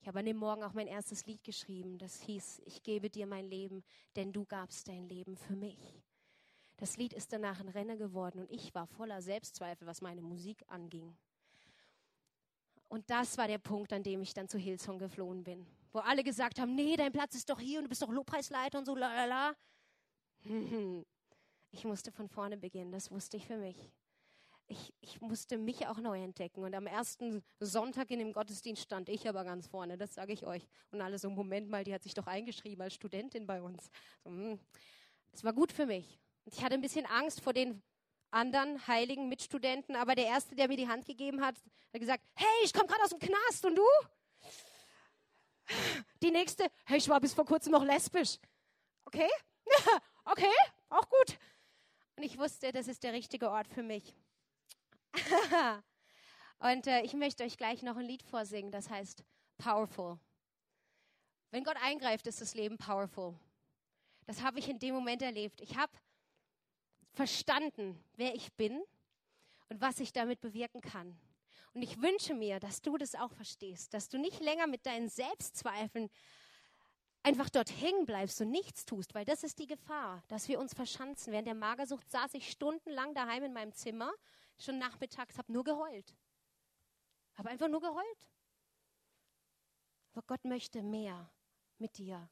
[0.00, 1.98] Ich habe an dem Morgen auch mein erstes Lied geschrieben.
[1.98, 3.82] Das hieß, ich gebe dir mein Leben,
[4.16, 6.02] denn du gabst dein Leben für mich.
[6.76, 10.64] Das Lied ist danach ein Renner geworden und ich war voller Selbstzweifel, was meine Musik
[10.68, 11.16] anging.
[12.88, 15.66] Und das war der Punkt, an dem ich dann zu Hillsong geflohen bin.
[15.92, 18.78] Wo alle gesagt haben, nee, dein Platz ist doch hier und du bist doch Lobpreisleiter
[18.78, 19.54] und so, lalala.
[21.70, 23.92] Ich musste von vorne beginnen, das wusste ich für mich
[24.68, 26.62] ich, ich musste mich auch neu entdecken.
[26.62, 30.46] Und am ersten Sonntag in dem Gottesdienst stand ich aber ganz vorne, das sage ich
[30.46, 30.68] euch.
[30.90, 33.90] Und alle so, Moment mal, die hat sich doch eingeschrieben als Studentin bei uns.
[34.24, 34.60] So, hm.
[35.32, 36.20] Es war gut für mich.
[36.44, 37.82] Und ich hatte ein bisschen Angst vor den
[38.30, 41.56] anderen heiligen Mitstudenten, aber der Erste, der mir die Hand gegeben hat,
[41.92, 43.86] hat gesagt, hey, ich komme gerade aus dem Knast und du?
[46.22, 48.36] Die Nächste, hey, ich war bis vor kurzem noch lesbisch.
[49.06, 49.28] Okay?
[50.24, 50.54] okay,
[50.90, 51.38] auch gut.
[52.16, 54.14] Und ich wusste, das ist der richtige Ort für mich.
[56.58, 59.24] und äh, ich möchte euch gleich noch ein Lied vorsingen, das heißt
[59.58, 60.18] Powerful.
[61.50, 63.34] Wenn Gott eingreift, ist das Leben powerful.
[64.26, 65.60] Das habe ich in dem Moment erlebt.
[65.60, 65.92] Ich habe
[67.12, 68.82] verstanden, wer ich bin
[69.68, 71.18] und was ich damit bewirken kann.
[71.74, 75.08] Und ich wünsche mir, dass du das auch verstehst, dass du nicht länger mit deinen
[75.08, 76.10] Selbstzweifeln
[77.22, 80.74] einfach dort hängen bleibst und nichts tust, weil das ist die Gefahr, dass wir uns
[80.74, 81.32] verschanzen.
[81.32, 84.12] Während der Magersucht saß ich stundenlang daheim in meinem Zimmer
[84.58, 86.14] schon nachmittags, habe nur geheult.
[87.34, 88.28] Habe einfach nur geheult.
[90.12, 91.30] Aber Gott möchte mehr
[91.78, 92.28] mit dir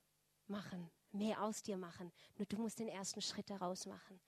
[0.49, 2.12] machen, mehr aus dir machen.
[2.37, 4.21] Nur du musst den ersten Schritt daraus machen.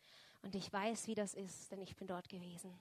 [0.42, 2.78] Und ich weiß, wie das ist, denn ich bin dort gewesen.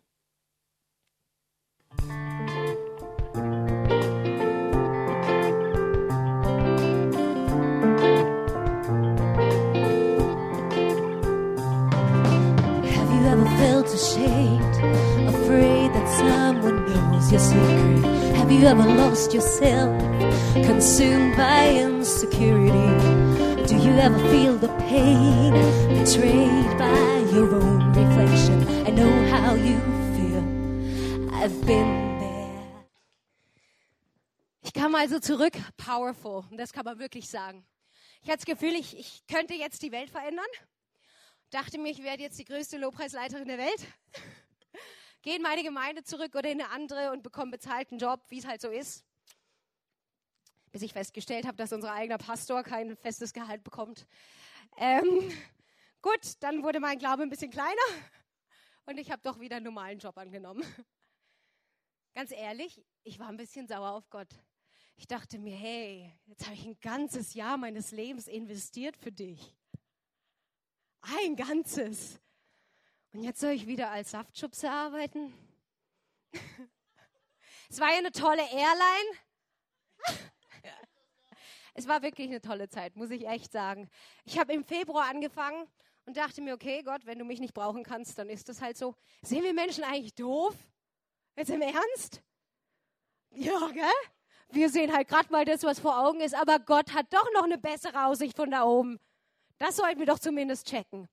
[12.94, 14.57] Have you ever felt ashamed?
[15.28, 18.36] Afraid that someone knows your secret?
[18.36, 20.00] Have you ever lost yourself,
[20.66, 22.88] consumed by insecurity?
[23.68, 25.54] Do you ever feel the pain,
[26.00, 28.66] betrayed by your own reflection?
[28.88, 29.78] I know how you
[30.16, 30.44] feel.
[31.34, 32.86] I've been there.
[34.62, 36.46] Ich kam also zurück, powerful.
[36.52, 37.66] Das kann man wirklich sagen.
[38.22, 40.46] Ich hatte das Gefühl, ich, ich könnte jetzt die Welt verändern.
[41.50, 43.88] Dachte mir, ich werde jetzt die größte Lobpreisleiterin der Welt
[45.28, 48.48] gehe in meine Gemeinde zurück oder in eine andere und bekomme bezahlten Job, wie es
[48.48, 49.04] halt so ist.
[50.72, 54.08] Bis ich festgestellt habe, dass unser eigener Pastor kein festes Gehalt bekommt.
[54.78, 55.30] Ähm,
[56.02, 57.76] gut, dann wurde mein Glaube ein bisschen kleiner
[58.86, 60.64] und ich habe doch wieder einen normalen Job angenommen.
[62.14, 64.30] Ganz ehrlich, ich war ein bisschen sauer auf Gott.
[64.96, 69.54] Ich dachte mir, hey, jetzt habe ich ein ganzes Jahr meines Lebens investiert für dich.
[71.02, 72.18] Ein ganzes.
[73.14, 75.34] Und jetzt soll ich wieder als Saftschubse arbeiten?
[77.70, 79.18] es war ja eine tolle Airline.
[81.74, 83.90] es war wirklich eine tolle Zeit, muss ich echt sagen.
[84.26, 85.68] Ich habe im Februar angefangen
[86.06, 88.78] und dachte mir, okay, Gott, wenn du mich nicht brauchen kannst, dann ist das halt
[88.78, 88.96] so.
[89.22, 90.56] Sehen wir Menschen eigentlich doof?
[91.36, 92.22] Jetzt im Ernst?
[93.32, 93.92] Ja, gell?
[94.50, 97.44] Wir sehen halt gerade mal das, was vor Augen ist, aber Gott hat doch noch
[97.44, 99.00] eine bessere Aussicht von da oben.
[99.58, 101.10] Das sollten wir doch zumindest checken.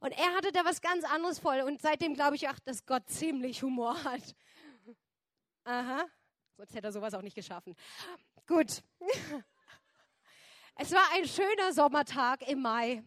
[0.00, 1.60] Und er hatte da was ganz anderes voll.
[1.60, 4.34] Und seitdem glaube ich auch, dass Gott ziemlich Humor hat.
[5.64, 6.06] Aha.
[6.56, 7.74] Sonst hätte er sowas auch nicht geschaffen.
[8.46, 8.82] Gut.
[10.74, 13.02] Es war ein schöner Sommertag im Mai.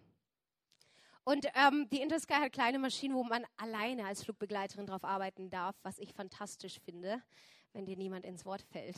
[1.24, 5.76] Und ähm, die Intersky hat kleine Maschinen, wo man alleine als Flugbegleiterin drauf arbeiten darf,
[5.84, 7.21] was ich fantastisch finde,
[7.74, 8.97] wenn dir niemand ins Wort fällt.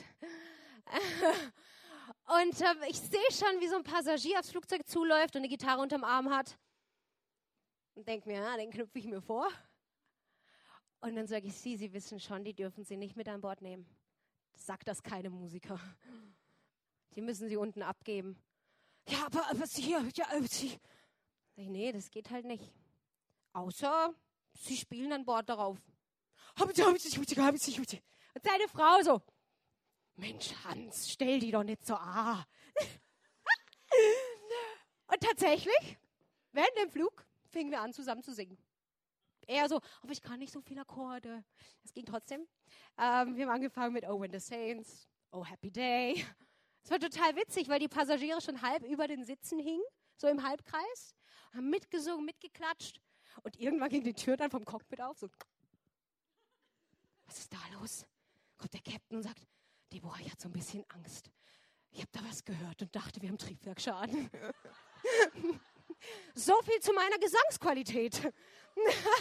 [2.39, 5.81] und äh, ich sehe schon, wie so ein Passagier aufs Flugzeug zuläuft und eine Gitarre
[5.81, 6.57] unterm Arm hat.
[7.95, 9.47] Und denke mir, ja, den knüpfe ich mir vor.
[10.99, 13.61] Und dann sage ich, Sie, Sie wissen schon, die dürfen Sie nicht mit an Bord
[13.61, 13.85] nehmen.
[14.55, 15.79] Sagt das keine Musiker.
[17.15, 18.41] Die müssen Sie unten abgeben.
[19.07, 20.01] Ja, aber, aber Sie, ja,
[20.47, 20.69] Sie.
[20.69, 20.79] Sag
[21.57, 22.73] ich, nee, das geht halt nicht.
[23.51, 24.15] Außer
[24.53, 25.77] Sie spielen an Bord darauf.
[26.59, 26.77] Und
[28.43, 29.21] seine Frau so,
[30.15, 32.45] Mensch, Hans, stell die doch nicht so ah.
[35.07, 35.97] Und tatsächlich,
[36.51, 38.57] während dem Flug fingen wir an, zusammen zu singen.
[39.47, 41.43] Er so, aber ich kann nicht so viele Akkorde.
[41.83, 42.47] Es ging trotzdem.
[42.97, 46.25] Ähm, wir haben angefangen mit Oh, when the Saints, Oh, Happy Day.
[46.83, 49.83] Es war total witzig, weil die Passagiere schon halb über den Sitzen hingen,
[50.17, 51.15] so im Halbkreis,
[51.53, 52.99] haben mitgesungen, mitgeklatscht.
[53.41, 55.29] Und irgendwann ging die Tür dann vom Cockpit auf, so.
[57.25, 58.05] Was ist da los?
[58.57, 59.47] Kommt der Captain und sagt,
[59.91, 61.31] Deborah, ich hatte so ein bisschen Angst.
[61.91, 64.29] Ich habe da was gehört und dachte, wir haben Triebwerkschaden.
[66.35, 68.33] so viel zu meiner Gesangsqualität.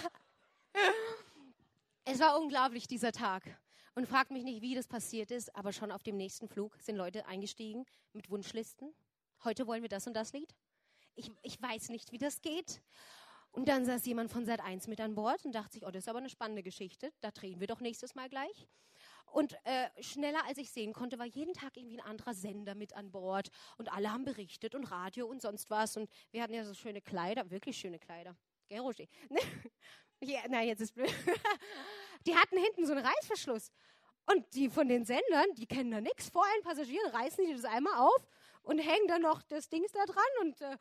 [2.04, 3.42] es war unglaublich, dieser Tag.
[3.94, 6.96] Und fragt mich nicht, wie das passiert ist, aber schon auf dem nächsten Flug sind
[6.96, 8.94] Leute eingestiegen mit Wunschlisten.
[9.44, 10.54] Heute wollen wir das und das Lied.
[11.14, 12.80] Ich, ich weiß nicht, wie das geht.
[13.50, 16.04] Und dann saß jemand von Sat 1 mit an Bord und dachte sich, oh, das
[16.04, 17.12] ist aber eine spannende Geschichte.
[17.20, 18.66] Da drehen wir doch nächstes Mal gleich.
[19.32, 22.94] Und äh, schneller als ich sehen konnte, war jeden Tag irgendwie ein anderer Sender mit
[22.94, 23.48] an Bord.
[23.78, 25.96] Und alle haben berichtet und Radio und sonst was.
[25.96, 28.36] Und wir hatten ja so schöne Kleider, wirklich schöne Kleider.
[28.68, 29.04] Gell, Roger?
[30.20, 31.10] ja, nein, jetzt ist blöd.
[32.26, 33.70] die hatten hinten so einen Reißverschluss.
[34.26, 36.28] Und die von den Sendern, die kennen da nichts.
[36.28, 38.28] Vor allen Passagieren reißen die das einmal auf
[38.62, 40.22] und hängen dann noch das Dings da dran.
[40.42, 40.76] Und äh,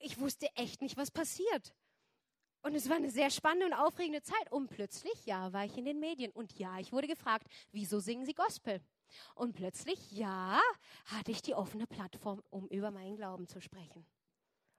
[0.00, 1.72] ich wusste echt nicht, was passiert.
[2.62, 4.50] Und es war eine sehr spannende und aufregende Zeit.
[4.50, 6.30] Und plötzlich, ja, war ich in den Medien.
[6.30, 8.80] Und ja, ich wurde gefragt, wieso singen Sie Gospel?
[9.34, 10.60] Und plötzlich, ja,
[11.06, 14.06] hatte ich die offene Plattform, um über meinen Glauben zu sprechen.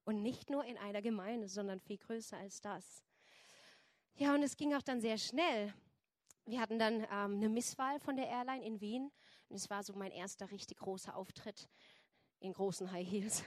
[0.06, 3.04] Und nicht nur in einer Gemeinde, sondern viel größer als das.
[4.16, 5.74] Ja, und es ging auch dann sehr schnell.
[6.46, 9.12] Wir hatten dann ähm, eine Misswahl von der Airline in Wien.
[9.50, 11.70] Und es war so mein erster richtig großer Auftritt
[12.40, 13.44] in großen High Heels.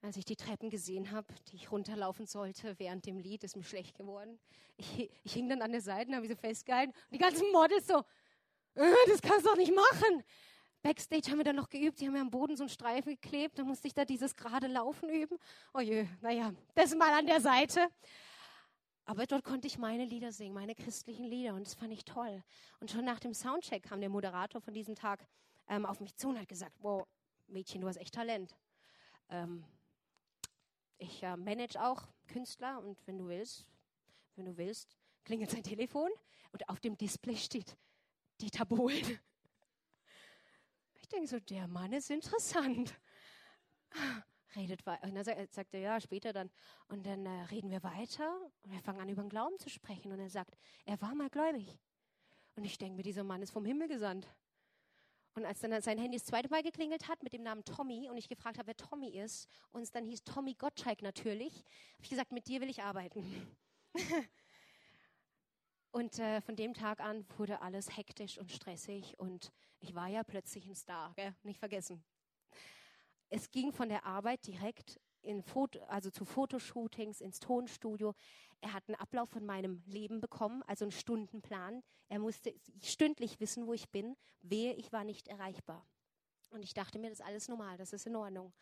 [0.00, 3.64] Als ich die Treppen gesehen habe, die ich runterlaufen sollte während dem Lied, ist mir
[3.64, 4.38] schlecht geworden.
[4.76, 6.92] Ich, ich hing dann an der Seite, habe so festgehalten.
[6.92, 7.98] Und die ganzen Models so,
[8.74, 10.22] äh, das kannst du doch nicht machen.
[10.82, 13.58] Backstage haben wir dann noch geübt, die haben mir am Boden so einen Streifen geklebt,
[13.58, 15.36] da musste ich da dieses gerade Laufen üben.
[15.74, 17.88] Oh je, naja, das mal an der Seite.
[19.04, 22.44] Aber dort konnte ich meine Lieder singen, meine christlichen Lieder und das fand ich toll.
[22.78, 25.26] Und schon nach dem Soundcheck kam der Moderator von diesem Tag
[25.66, 27.06] ähm, auf mich zu und hat gesagt, wow,
[27.48, 28.54] Mädchen, du hast echt Talent.
[29.30, 29.64] Ähm,
[30.98, 33.66] ich äh, manage auch Künstler und wenn du willst,
[34.36, 36.10] wenn du willst, klingelt sein Telefon
[36.52, 37.76] und auf dem Display steht
[38.40, 39.18] Dieter Bohlen.
[40.94, 42.94] Ich denke so, der Mann ist interessant.
[44.54, 45.04] Redet weiter.
[45.04, 46.50] Und dann sagt er, ja, später dann.
[46.88, 50.12] Und dann äh, reden wir weiter und wir fangen an, über den Glauben zu sprechen.
[50.12, 51.78] Und er sagt, er war mal gläubig.
[52.56, 54.28] Und ich denke mir, dieser Mann ist vom Himmel gesandt.
[55.38, 58.16] Und als dann sein Handy das zweite Mal geklingelt hat mit dem Namen Tommy und
[58.16, 62.10] ich gefragt habe, wer Tommy ist, und es dann hieß Tommy Gottschalk natürlich, habe ich
[62.10, 63.24] gesagt, mit dir will ich arbeiten.
[65.92, 70.24] und äh, von dem Tag an wurde alles hektisch und stressig und ich war ja
[70.24, 71.32] plötzlich ein Star, gell?
[71.44, 72.02] nicht vergessen.
[73.28, 78.14] Es ging von der Arbeit direkt in Foto, also zu Fotoshootings, ins Tonstudio.
[78.60, 81.82] Er hat einen Ablauf von meinem Leben bekommen, also einen Stundenplan.
[82.08, 84.16] Er musste stündlich wissen, wo ich bin.
[84.42, 85.86] Wehe, ich war nicht erreichbar.
[86.50, 88.52] Und ich dachte mir, das ist alles normal, das ist in Ordnung.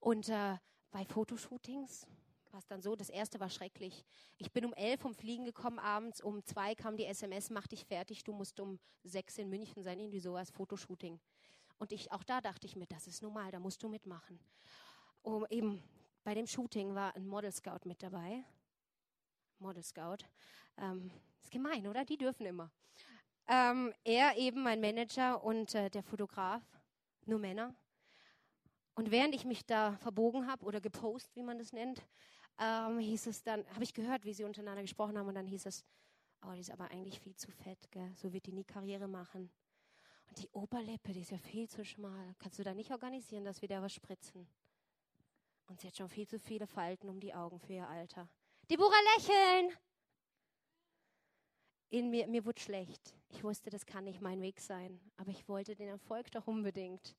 [0.00, 0.56] Und äh,
[0.90, 2.06] bei Fotoshootings
[2.50, 4.04] war es dann so, das erste war schrecklich.
[4.38, 7.84] Ich bin um elf vom Fliegen gekommen abends, um zwei kam die SMS, mach dich
[7.84, 11.20] fertig, du musst um sechs in München sein, irgendwie sowas, Fotoshooting.
[11.78, 14.40] Und ich, auch da dachte ich mir, das ist normal, da musst du mitmachen.
[15.28, 15.82] Um, eben
[16.24, 18.42] bei dem Shooting war ein Model Scout mit dabei.
[19.58, 20.24] Model Scout.
[20.78, 21.10] Ähm,
[21.42, 22.06] ist gemein, oder?
[22.06, 22.70] Die dürfen immer.
[23.46, 26.62] Ähm, er eben, mein Manager und äh, der Fotograf,
[27.26, 27.74] nur Männer.
[28.94, 32.02] Und während ich mich da verbogen habe oder gepostet, wie man das nennt,
[32.58, 35.66] ähm, hieß es dann, habe ich gehört, wie sie untereinander gesprochen haben und dann hieß
[35.66, 35.84] es,
[36.40, 38.14] oh, die ist aber eigentlich viel zu fett, gell?
[38.16, 39.50] so wird die nie Karriere machen.
[40.30, 42.34] Und die Oberlippe, die ist ja viel zu schmal.
[42.38, 44.48] Kannst du da nicht organisieren, dass wir da was spritzen?
[45.68, 48.28] Und sie hat schon viel zu viele Falten um die Augen für ihr Alter.
[48.70, 49.76] Deborah lächeln!
[51.90, 53.14] In mir, mir wurde schlecht.
[53.28, 55.00] Ich wusste, das kann nicht mein Weg sein.
[55.16, 57.16] Aber ich wollte den Erfolg doch unbedingt.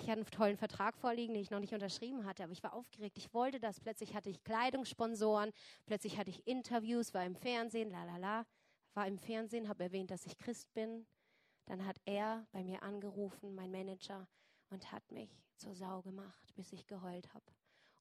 [0.00, 2.72] Ich hatte einen tollen Vertrag vorliegen, den ich noch nicht unterschrieben hatte, aber ich war
[2.72, 3.16] aufgeregt.
[3.16, 3.80] Ich wollte das.
[3.80, 5.52] Plötzlich hatte ich Kleidungssponsoren,
[5.86, 8.46] plötzlich hatte ich Interviews, war im Fernsehen, la la la.
[8.94, 11.06] War im Fernsehen, habe erwähnt, dass ich Christ bin.
[11.66, 14.26] Dann hat er bei mir angerufen, mein Manager,
[14.70, 17.44] und hat mich zur Sau gemacht, bis ich geheult habe.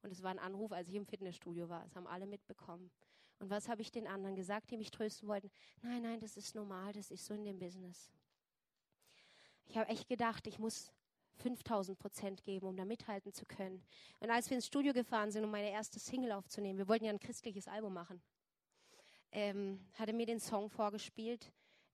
[0.01, 1.83] Und es war ein Anruf, als ich im Fitnessstudio war.
[1.83, 2.91] Das haben alle mitbekommen.
[3.39, 5.51] Und was habe ich den anderen gesagt, die mich trösten wollten?
[5.81, 8.11] Nein, nein, das ist normal, das ist so in dem Business.
[9.65, 10.91] Ich habe echt gedacht, ich muss
[11.37, 13.83] 5000 Prozent geben, um da mithalten zu können.
[14.19, 17.11] Und als wir ins Studio gefahren sind, um meine erste Single aufzunehmen, wir wollten ja
[17.11, 18.21] ein christliches Album machen,
[19.31, 21.51] ähm, hat er mir den Song vorgespielt,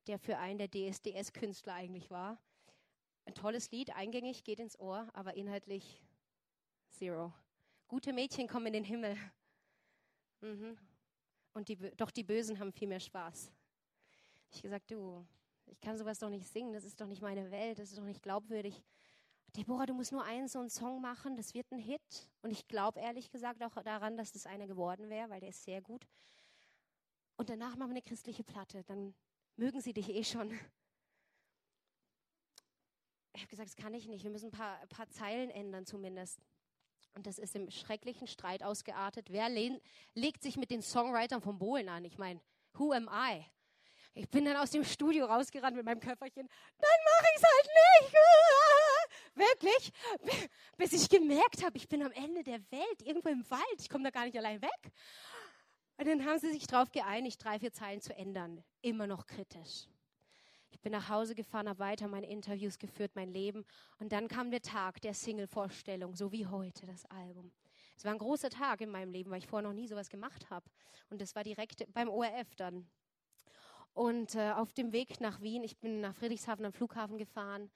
[0.07, 2.38] der für einen der DSDS-Künstler eigentlich war.
[3.26, 6.03] Ein tolles Lied, eingängig, geht ins Ohr, aber inhaltlich
[6.89, 7.34] zero.
[7.88, 9.17] Gute Mädchen kommen in den Himmel.
[10.41, 10.78] Mhm.
[11.53, 13.51] Und die, doch die Bösen haben viel mehr Spaß.
[14.51, 15.26] Ich gesagt, du,
[15.65, 18.03] ich kann sowas doch nicht singen, das ist doch nicht meine Welt, das ist doch
[18.03, 18.84] nicht glaubwürdig.
[19.55, 22.30] Deborah, du musst nur einen so einen Song machen, das wird ein Hit.
[22.41, 25.63] Und ich glaube ehrlich gesagt auch daran, dass das einer geworden wäre, weil der ist
[25.63, 26.07] sehr gut.
[27.38, 29.13] Und danach machen wir eine christliche Platte, dann
[29.55, 30.51] mögen sie dich eh schon.
[33.34, 34.23] Ich habe gesagt, das kann ich nicht.
[34.23, 36.39] Wir müssen ein paar, ein paar Zeilen ändern zumindest.
[37.15, 39.31] Und das ist im schrecklichen Streit ausgeartet.
[39.31, 39.49] Wer
[40.13, 42.05] legt sich mit den Songwritern von Bohlen an?
[42.05, 42.41] Ich meine,
[42.73, 43.45] who am I?
[44.15, 46.47] Ich bin dann aus dem Studio rausgerannt mit meinem Köfferchen.
[46.77, 47.69] Dann mache ich es halt
[48.01, 48.15] nicht.
[49.36, 50.49] Wirklich.
[50.77, 53.79] Bis ich gemerkt habe, ich bin am Ende der Welt, irgendwo im Wald.
[53.79, 54.91] Ich komme da gar nicht allein weg.
[55.97, 58.63] Und dann haben sie sich darauf geeinigt, drei, vier Zeilen zu ändern.
[58.81, 59.88] Immer noch kritisch.
[60.74, 63.63] Ich bin nach Hause gefahren, habe weiter meine Interviews geführt, mein Leben.
[63.99, 67.51] Und dann kam der Tag der Single-Vorstellung, so wie heute das Album.
[67.95, 70.49] Es war ein großer Tag in meinem Leben, weil ich vorher noch nie sowas gemacht
[70.49, 70.65] habe.
[71.11, 72.89] Und das war direkt beim ORF dann.
[73.93, 77.69] Und äh, auf dem Weg nach Wien, ich bin nach Friedrichshafen am Flughafen gefahren,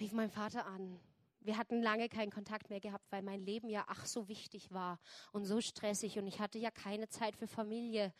[0.00, 0.98] rief mein Vater an.
[1.40, 4.98] Wir hatten lange keinen Kontakt mehr gehabt, weil mein Leben ja ach so wichtig war
[5.32, 8.14] und so stressig und ich hatte ja keine Zeit für Familie.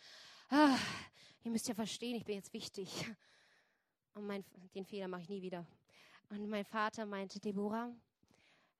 [0.50, 0.76] Ah,
[1.42, 2.90] ihr müsst ja verstehen, ich bin jetzt wichtig.
[4.14, 4.44] Und mein,
[4.74, 5.66] den Fehler mache ich nie wieder.
[6.30, 7.92] Und mein Vater meinte, Deborah,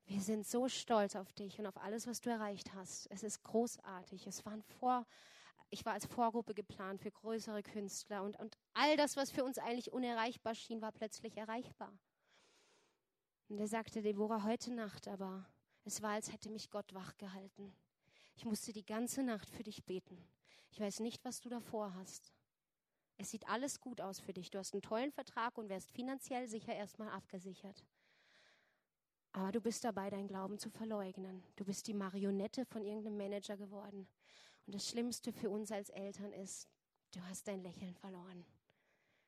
[0.07, 3.11] wir sind so stolz auf dich und auf alles, was du erreicht hast.
[3.11, 4.26] Es ist großartig.
[4.26, 5.07] Es waren vor,
[5.70, 9.59] ich war als Vorgruppe geplant für größere Künstler und, und all das, was für uns
[9.59, 11.93] eigentlich unerreichbar schien, war plötzlich erreichbar.
[13.49, 15.47] Und er sagte, Deborah, heute Nacht aber,
[15.85, 17.74] es war, als hätte mich Gott wach gehalten.
[18.37, 20.18] Ich musste die ganze Nacht für dich beten.
[20.70, 22.34] Ich weiß nicht, was du davor hast.
[23.17, 24.51] Es sieht alles gut aus für dich.
[24.51, 27.85] Du hast einen tollen Vertrag und wärst finanziell sicher erstmal abgesichert.
[29.33, 31.43] Aber du bist dabei, deinen Glauben zu verleugnen.
[31.57, 34.09] Du bist die Marionette von irgendeinem Manager geworden.
[34.67, 36.69] Und das Schlimmste für uns als Eltern ist,
[37.12, 38.45] du hast dein Lächeln verloren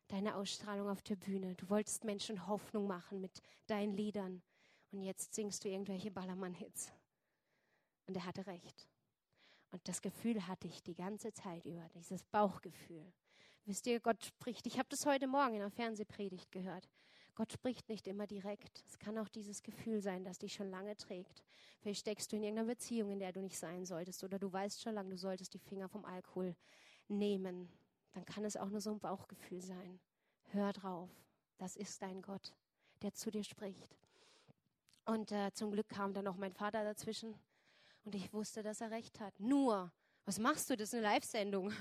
[0.08, 1.54] deine Ausstrahlung auf der Bühne.
[1.54, 4.42] Du wolltest Menschen Hoffnung machen mit deinen Liedern.
[4.92, 6.92] Und jetzt singst du irgendwelche Ballermann-Hits.
[8.06, 8.88] Und er hatte recht.
[9.72, 13.12] Und das Gefühl hatte ich die ganze Zeit über, dieses Bauchgefühl.
[13.66, 16.88] Wisst ihr, Gott spricht, ich habe das heute Morgen in einer Fernsehpredigt gehört.
[17.34, 18.82] Gott spricht nicht immer direkt.
[18.86, 21.42] Es kann auch dieses Gefühl sein, das dich schon lange trägt.
[21.80, 24.80] Vielleicht steckst du in irgendeiner Beziehung, in der du nicht sein solltest, oder du weißt
[24.80, 26.56] schon lange, du solltest die Finger vom Alkohol
[27.08, 27.68] nehmen
[28.16, 30.00] dann kann es auch nur so ein Bauchgefühl sein.
[30.52, 31.10] Hör drauf,
[31.58, 32.54] das ist dein Gott,
[33.02, 33.94] der zu dir spricht.
[35.04, 37.34] Und äh, zum Glück kam dann auch mein Vater dazwischen
[38.04, 39.38] und ich wusste, dass er recht hat.
[39.38, 39.92] Nur,
[40.24, 40.78] was machst du?
[40.78, 41.74] Das ist eine Live-Sendung.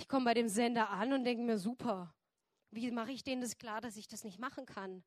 [0.00, 2.14] Ich komme bei dem Sender an und denke mir, super,
[2.70, 5.04] Wie mache ich denen das klar, dass ich das nicht machen kann?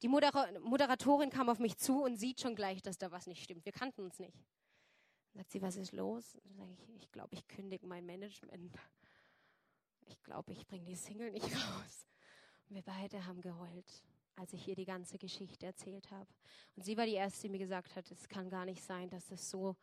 [0.00, 3.42] Die Modera Moderatorin kam auf mich zu und sieht schon gleich, dass da was nicht
[3.42, 3.64] stimmt.
[3.64, 4.38] Wir kannten uns nicht.
[5.34, 6.38] Sagt sie, was ist los?
[6.56, 8.78] Dann ich, ich glaube, ich kündige mein Management.
[10.06, 12.06] Ich glaube, ich bringe die Single nicht raus.
[12.68, 14.04] Und wir beide haben geheult,
[14.36, 16.30] als ich ihr die ganze Geschichte erzählt habe.
[16.76, 19.32] Und sie war die Erste, die mir gesagt hat, es kann gar nicht sein, dass
[19.32, 19.74] es so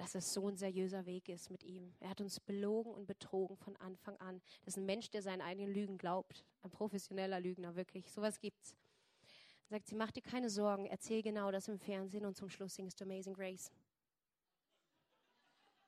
[0.00, 1.92] dass es so ein seriöser Weg ist mit ihm.
[2.00, 4.40] Er hat uns belogen und betrogen von Anfang an.
[4.64, 6.42] Das ist ein Mensch, der seinen eigenen Lügen glaubt.
[6.62, 8.10] Ein professioneller Lügner, wirklich.
[8.10, 8.74] Sowas gibt's.
[9.68, 12.98] Sagt sie, mach dir keine Sorgen, erzähl genau das im Fernsehen und zum Schluss singst
[12.98, 13.70] du Amazing Grace.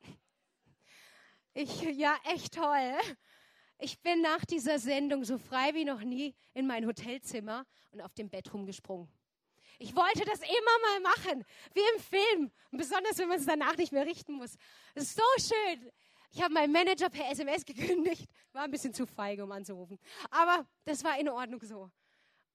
[1.54, 2.96] Ich, ja, echt toll.
[3.78, 8.14] Ich bin nach dieser Sendung so frei wie noch nie in mein Hotelzimmer und auf
[8.14, 9.08] dem Bett rumgesprungen.
[9.82, 12.52] Ich wollte das immer mal machen, wie im Film.
[12.70, 14.56] Besonders, wenn man es danach nicht mehr richten muss.
[14.94, 15.90] Das ist so schön.
[16.30, 18.30] Ich habe meinen Manager per SMS gekündigt.
[18.52, 19.98] War ein bisschen zu feige, um anzurufen.
[20.30, 21.90] Aber das war in Ordnung so.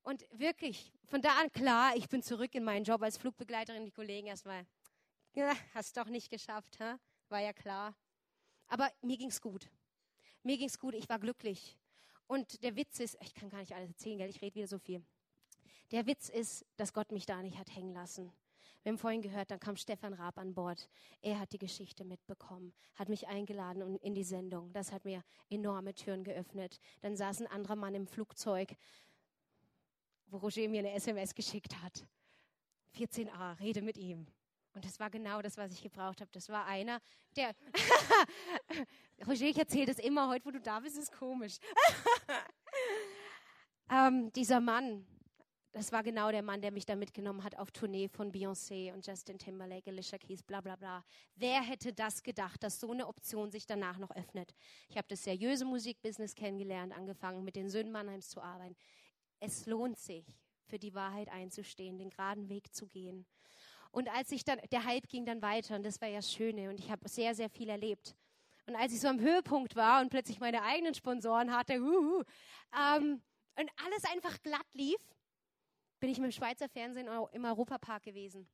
[0.03, 3.83] Und wirklich, von da an klar, ich bin zurück in meinen Job als Flugbegleiterin.
[3.83, 4.65] Die Kollegen erstmal,
[5.33, 6.95] ja, hast doch nicht geschafft, hä?
[7.27, 7.93] war ja klar.
[8.67, 9.69] Aber mir ging's gut.
[10.43, 11.77] Mir ging's gut, ich war glücklich.
[12.25, 14.29] Und der Witz ist, ich kann gar nicht alles erzählen, gell?
[14.29, 15.05] ich rede wieder so viel.
[15.91, 18.31] Der Witz ist, dass Gott mich da nicht hat hängen lassen.
[18.83, 20.89] Wir haben vorhin gehört, dann kam Stefan Raab an Bord.
[21.21, 24.71] Er hat die Geschichte mitbekommen, hat mich eingeladen in die Sendung.
[24.73, 26.79] Das hat mir enorme Türen geöffnet.
[27.01, 28.75] Dann saß ein anderer Mann im Flugzeug,
[30.27, 32.05] wo Roger mir eine SMS geschickt hat.
[32.95, 34.27] 14a, rede mit ihm.
[34.73, 36.29] Und das war genau das, was ich gebraucht habe.
[36.31, 37.01] Das war einer,
[37.35, 37.55] der.
[39.27, 40.29] Roger, ich erzähle das immer.
[40.29, 41.57] Heute, wo du da bist, ist komisch.
[43.89, 45.05] ähm, dieser Mann,
[45.77, 49.05] das war genau der Mann, der mich da mitgenommen hat auf Tournee von Beyoncé und
[49.05, 51.03] Justin Timberlake, Alicia Keys, bla bla bla.
[51.35, 54.55] Wer hätte das gedacht, dass so eine Option sich danach noch öffnet?
[54.89, 58.75] Ich habe das seriöse Musikbusiness kennengelernt, angefangen mit den Söhnen Mannheims zu arbeiten.
[59.39, 60.25] Es lohnt sich,
[60.65, 63.27] für die Wahrheit einzustehen, den geraden Weg zu gehen.
[63.91, 66.79] Und als ich dann, der Hype ging dann weiter und das war ja Schöne und
[66.79, 68.15] ich habe sehr, sehr viel erlebt.
[68.65, 72.23] Und als ich so am Höhepunkt war und plötzlich meine eigenen Sponsoren hatte, uh,
[72.75, 73.21] ähm,
[73.59, 74.99] und alles einfach glatt lief,
[75.99, 78.47] bin ich mit dem Schweizer Fernsehen im Europapark gewesen.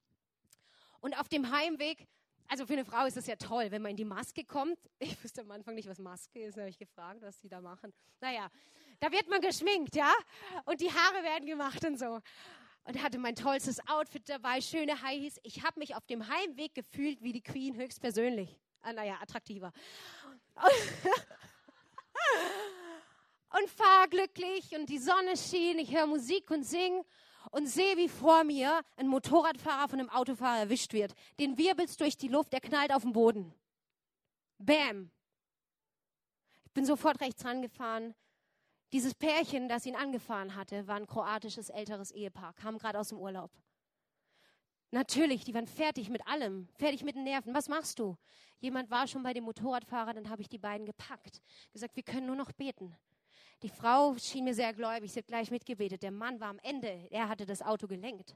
[1.01, 2.07] Und auf dem Heimweg,
[2.47, 4.79] also für eine Frau ist es ja toll, wenn man in die Maske kommt.
[4.99, 7.93] Ich wusste am Anfang nicht, was Maske ist, habe ich gefragt, was die da machen.
[8.21, 8.49] Naja,
[8.99, 10.13] da wird man geschminkt, ja?
[10.65, 12.21] Und die Haare werden gemacht und so.
[12.85, 15.39] Und hatte mein tollstes Outfit dabei, schöne High Heels.
[15.43, 18.57] Ich habe mich auf dem Heimweg gefühlt wie die Queen höchstpersönlich.
[18.81, 19.71] Ah, naja, attraktiver.
[23.49, 27.03] und fahr glücklich und die Sonne schien, ich höre Musik und sing
[27.53, 31.13] und sehe, wie vor mir ein Motorradfahrer von einem Autofahrer erwischt wird.
[31.39, 33.53] Den wirbelst durch die Luft, er knallt auf den Boden.
[34.57, 35.11] Bam.
[36.65, 38.15] Ich bin sofort rechts rangefahren.
[38.91, 43.19] Dieses Pärchen, das ihn angefahren hatte, war ein kroatisches älteres Ehepaar, kam gerade aus dem
[43.19, 43.51] Urlaub.
[44.89, 47.53] Natürlich, die waren fertig mit allem, fertig mit den Nerven.
[47.53, 48.17] Was machst du?
[48.61, 51.39] Jemand war schon bei dem Motorradfahrer, dann habe ich die beiden gepackt,
[51.71, 52.95] gesagt, wir können nur noch beten.
[53.63, 56.03] Die Frau schien mir sehr gläubig, sie hat gleich mitgebetet.
[56.03, 58.35] Der Mann war am Ende, er hatte das Auto gelenkt.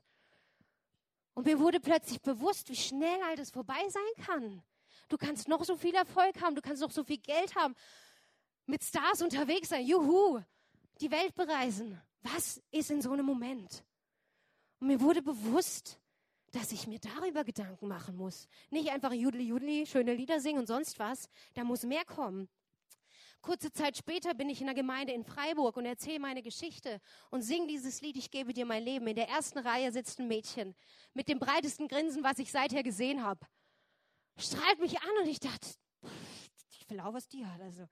[1.33, 4.63] Und mir wurde plötzlich bewusst, wie schnell all das vorbei sein kann.
[5.09, 7.75] Du kannst noch so viel Erfolg haben, du kannst noch so viel Geld haben,
[8.65, 10.41] mit Stars unterwegs sein, juhu,
[11.01, 12.01] die Welt bereisen.
[12.21, 13.83] Was ist in so einem Moment?
[14.79, 15.99] Und mir wurde bewusst,
[16.51, 18.47] dass ich mir darüber Gedanken machen muss.
[18.69, 21.29] Nicht einfach judli judli, schöne Lieder singen und sonst was.
[21.53, 22.47] Da muss mehr kommen.
[23.41, 27.41] Kurze Zeit später bin ich in der Gemeinde in Freiburg und erzähle meine Geschichte und
[27.41, 29.07] singe dieses Lied, ich gebe dir mein Leben.
[29.07, 30.75] In der ersten Reihe sitzt ein Mädchen
[31.13, 33.45] mit dem breitesten Grinsen, was ich seither gesehen habe.
[34.37, 35.67] Strahlt mich an und ich dachte,
[36.69, 37.61] ich will auch, was die hat.
[37.61, 37.87] Also.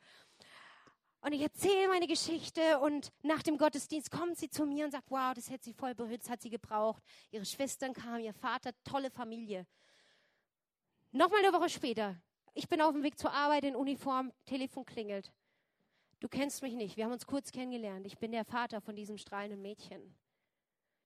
[1.22, 5.10] Und ich erzähle meine Geschichte und nach dem Gottesdienst kommt sie zu mir und sagt,
[5.10, 7.02] wow, das hätte sie voll berührt, das hat sie gebraucht.
[7.32, 9.66] Ihre Schwestern kamen, ihr Vater, tolle Familie.
[11.12, 12.22] Nochmal eine Woche später
[12.56, 15.32] ich bin auf dem Weg zur Arbeit in Uniform, Telefon klingelt.
[16.22, 18.08] Du kennst mich nicht, wir haben uns kurz kennengelernt.
[18.08, 20.16] Ich bin der Vater von diesem strahlenden Mädchen.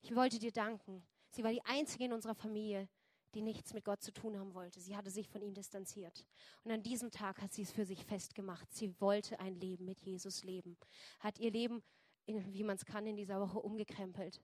[0.02, 1.04] Ich wollte dir danken.
[1.32, 2.88] Sie war die einzige in unserer Familie,
[3.34, 4.80] die nichts mit Gott zu tun haben wollte.
[4.80, 6.26] Sie hatte sich von ihm distanziert.
[6.64, 8.72] Und an diesem Tag hat sie es für sich festgemacht.
[8.74, 10.78] Sie wollte ein Leben mit Jesus leben.
[11.20, 11.84] Hat ihr Leben,
[12.26, 14.40] wie man es kann, in dieser Woche umgekrempelt.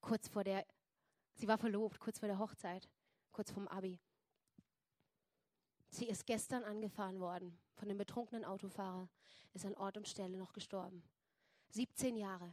[0.00, 0.66] Kurz vor der,
[1.34, 2.88] sie war verlobt, kurz vor der Hochzeit,
[3.32, 4.00] kurz vorm Abi.
[5.94, 9.08] Sie ist gestern angefahren worden von einem betrunkenen Autofahrer,
[9.52, 11.04] ist an Ort und Stelle noch gestorben.
[11.68, 12.52] 17 Jahre.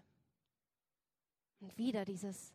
[1.60, 2.54] Und wieder dieses,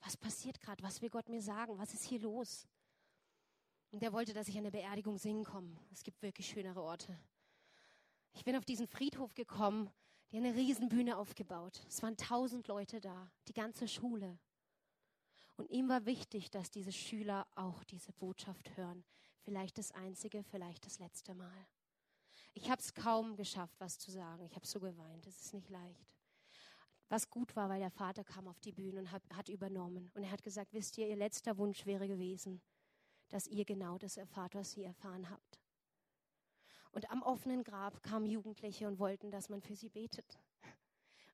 [0.00, 0.80] was passiert gerade?
[0.84, 1.76] Was will Gott mir sagen?
[1.76, 2.68] Was ist hier los?
[3.90, 5.76] Und er wollte, dass ich an der Beerdigung singen komme.
[5.90, 7.18] Es gibt wirklich schönere Orte.
[8.32, 9.90] Ich bin auf diesen Friedhof gekommen.
[10.30, 11.84] Die eine Riesenbühne aufgebaut.
[11.88, 14.38] Es waren tausend Leute da, die ganze Schule.
[15.56, 19.04] Und ihm war wichtig, dass diese Schüler auch diese Botschaft hören.
[19.44, 21.66] Vielleicht das einzige, vielleicht das letzte Mal.
[22.54, 24.44] Ich habe es kaum geschafft, was zu sagen.
[24.44, 25.26] Ich habe so geweint.
[25.26, 26.16] Es ist nicht leicht.
[27.08, 30.10] Was gut war, weil der Vater kam auf die Bühne und hat, hat übernommen.
[30.14, 32.62] Und er hat gesagt, wisst ihr, ihr letzter Wunsch wäre gewesen,
[33.28, 35.60] dass ihr genau das erfahrt, was ihr erfahren habt.
[36.92, 40.38] Und am offenen Grab kamen Jugendliche und wollten, dass man für sie betet.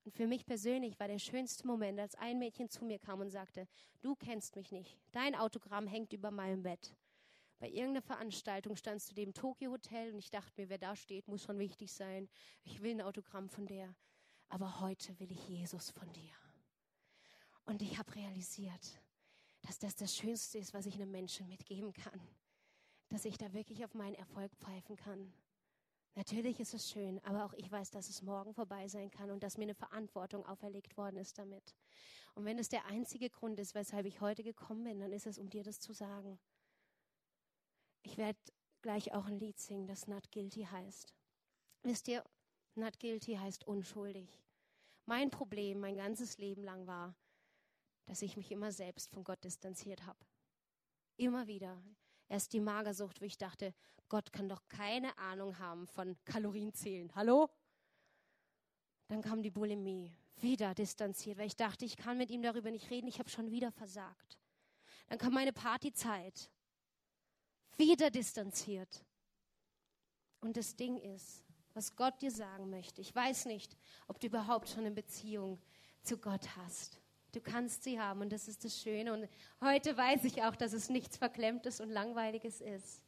[0.04, 3.30] Und für mich persönlich war der schönste Moment, als ein Mädchen zu mir kam und
[3.30, 3.68] sagte,
[4.00, 6.94] du kennst mich nicht, dein Autogramm hängt über meinem Bett.
[7.58, 11.26] Bei irgendeiner Veranstaltung standst du dem Tokyo Hotel und ich dachte mir, wer da steht,
[11.26, 12.28] muss schon wichtig sein.
[12.62, 13.96] Ich will ein Autogramm von der.
[14.48, 16.32] Aber heute will ich Jesus von dir.
[17.64, 19.00] Und ich habe realisiert,
[19.62, 22.20] dass das das Schönste ist, was ich einem Menschen mitgeben kann.
[23.08, 25.32] Dass ich da wirklich auf meinen Erfolg pfeifen kann.
[26.14, 29.42] Natürlich ist es schön, aber auch ich weiß, dass es morgen vorbei sein kann und
[29.42, 31.74] dass mir eine Verantwortung auferlegt worden ist damit.
[32.34, 35.38] Und wenn es der einzige Grund ist, weshalb ich heute gekommen bin, dann ist es,
[35.38, 36.38] um dir das zu sagen.
[38.02, 38.38] Ich werde
[38.82, 41.14] gleich auch ein Lied singen, das Not Guilty heißt.
[41.82, 42.24] Wisst ihr,
[42.74, 44.28] Not Guilty heißt unschuldig.
[45.04, 47.16] Mein Problem mein ganzes Leben lang war,
[48.06, 50.18] dass ich mich immer selbst von Gott distanziert habe.
[51.16, 51.82] Immer wieder.
[52.28, 53.74] Erst die Magersucht, wo ich dachte,
[54.08, 57.14] Gott kann doch keine Ahnung haben von Kalorienzählen.
[57.14, 57.48] Hallo?
[59.08, 60.14] Dann kam die Bulimie.
[60.36, 63.08] Wieder distanziert, weil ich dachte, ich kann mit ihm darüber nicht reden.
[63.08, 64.38] Ich habe schon wieder versagt.
[65.08, 66.50] Dann kam meine Partyzeit.
[67.78, 69.04] Wieder distanziert.
[70.40, 73.00] Und das Ding ist, was Gott dir sagen möchte.
[73.00, 73.76] Ich weiß nicht,
[74.08, 75.60] ob du überhaupt schon eine Beziehung
[76.02, 76.98] zu Gott hast.
[77.32, 79.12] Du kannst sie haben und das ist das Schöne.
[79.12, 79.28] Und
[79.60, 83.04] heute weiß ich auch, dass es nichts Verklemmtes und Langweiliges ist.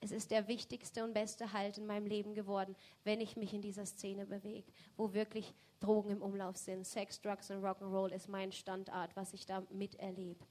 [0.00, 3.62] Es ist der wichtigste und beste Halt in meinem Leben geworden, wenn ich mich in
[3.62, 6.86] dieser Szene bewege, wo wirklich Drogen im Umlauf sind.
[6.86, 10.44] Sex, Drugs und Rock'n'Roll ist mein Standard, was ich da miterlebe.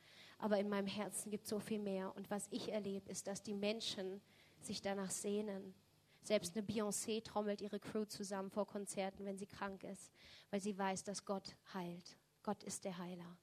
[0.44, 2.14] Aber in meinem Herzen gibt es so viel mehr.
[2.18, 4.20] Und was ich erlebe, ist, dass die Menschen
[4.60, 5.74] sich danach sehnen.
[6.22, 10.12] Selbst eine Beyoncé trommelt ihre Crew zusammen vor Konzerten, wenn sie krank ist,
[10.52, 12.18] weil sie weiß, dass Gott heilt.
[12.44, 13.38] Gott ist der Heiler.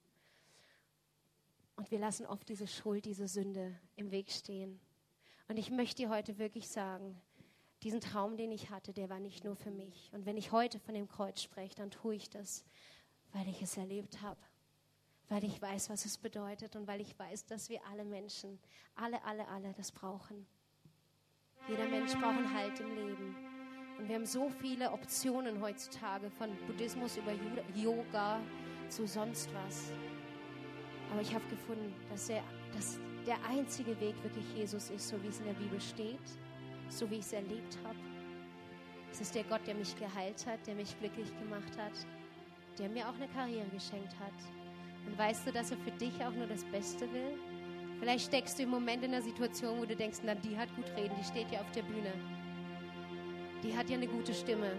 [1.76, 4.78] Und wir lassen oft diese Schuld, diese Sünde im Weg stehen.
[5.48, 7.18] Und ich möchte dir heute wirklich sagen,
[7.82, 10.10] diesen Traum, den ich hatte, der war nicht nur für mich.
[10.12, 12.62] Und wenn ich heute von dem Kreuz spreche, dann tue ich das,
[13.32, 14.38] weil ich es erlebt habe,
[15.30, 18.58] weil ich weiß, was es bedeutet und weil ich weiß, dass wir alle Menschen,
[18.96, 20.44] alle, alle, alle das brauchen.
[21.68, 23.36] Jeder Mensch braucht einen Halt im Leben.
[23.96, 27.32] Und wir haben so viele Optionen heutzutage, von Buddhismus über
[27.76, 28.40] Yoga,
[28.88, 29.92] zu sonst was.
[31.12, 32.42] Aber ich habe gefunden, dass der,
[32.74, 36.18] dass der einzige Weg wirklich Jesus ist, so wie es in der Bibel steht,
[36.88, 37.98] so wie ich es erlebt habe.
[39.12, 41.92] Es ist der Gott, der mich geheilt hat, der mich glücklich gemacht hat,
[42.78, 44.59] der mir auch eine Karriere geschenkt hat.
[45.06, 47.38] Und weißt du, dass er für dich auch nur das Beste will?
[48.00, 50.86] Vielleicht steckst du im Moment in einer Situation, wo du denkst, na, die hat gut
[50.96, 52.12] reden, die steht ja auf der Bühne.
[53.62, 54.72] Die hat ja eine gute Stimme.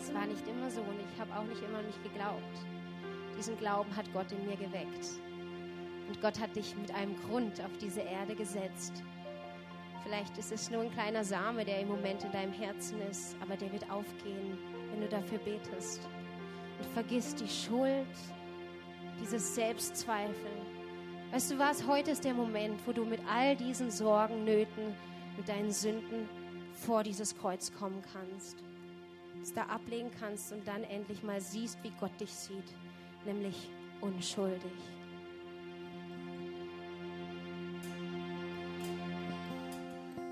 [0.00, 2.58] Es war nicht immer so und ich habe auch nicht immer an mich geglaubt.
[3.38, 5.06] Diesen Glauben hat Gott in mir geweckt.
[6.08, 9.04] Und Gott hat dich mit einem Grund auf diese Erde gesetzt.
[10.02, 13.56] Vielleicht ist es nur ein kleiner Same, der im Moment in deinem Herzen ist, aber
[13.56, 14.58] der wird aufgehen,
[14.90, 16.08] wenn du dafür betest.
[16.78, 18.06] Und vergiss die Schuld,
[19.20, 20.50] dieses Selbstzweifel.
[21.32, 24.94] Weißt du was, heute ist der Moment, wo du mit all diesen Sorgen, Nöten,
[25.36, 26.28] mit deinen Sünden
[26.72, 28.56] vor dieses Kreuz kommen kannst.
[29.42, 32.64] Es da ablegen kannst und dann endlich mal siehst, wie Gott dich sieht
[33.24, 34.72] nämlich unschuldig.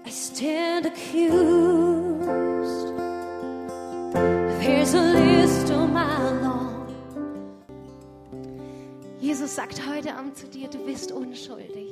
[0.06, 2.16] I stand accused.
[4.60, 6.47] There's a list on my lawn.
[9.48, 11.88] Jesus sagt heute Abend zu dir, du bist unschuldig.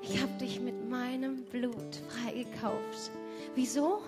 [0.00, 3.10] Ich habe dich mit meinem Blut freigekauft.
[3.54, 4.00] Wieso?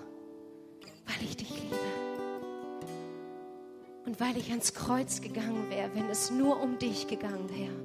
[1.05, 1.75] Weil ich dich liebe.
[4.07, 7.75] Und weil ich ans Kreuz gegangen wäre, wenn es nur um dich gegangen wäre.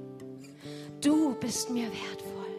[1.01, 2.55] Du bist mir wertvoll.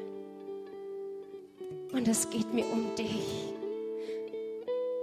[1.90, 3.53] Und es geht mir um dich.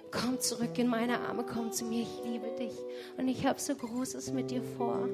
[0.10, 2.80] Komm zurück in meine Arme, komm zu mir, ich liebe dich.
[3.18, 5.10] Und ich habe so Großes mit dir vor.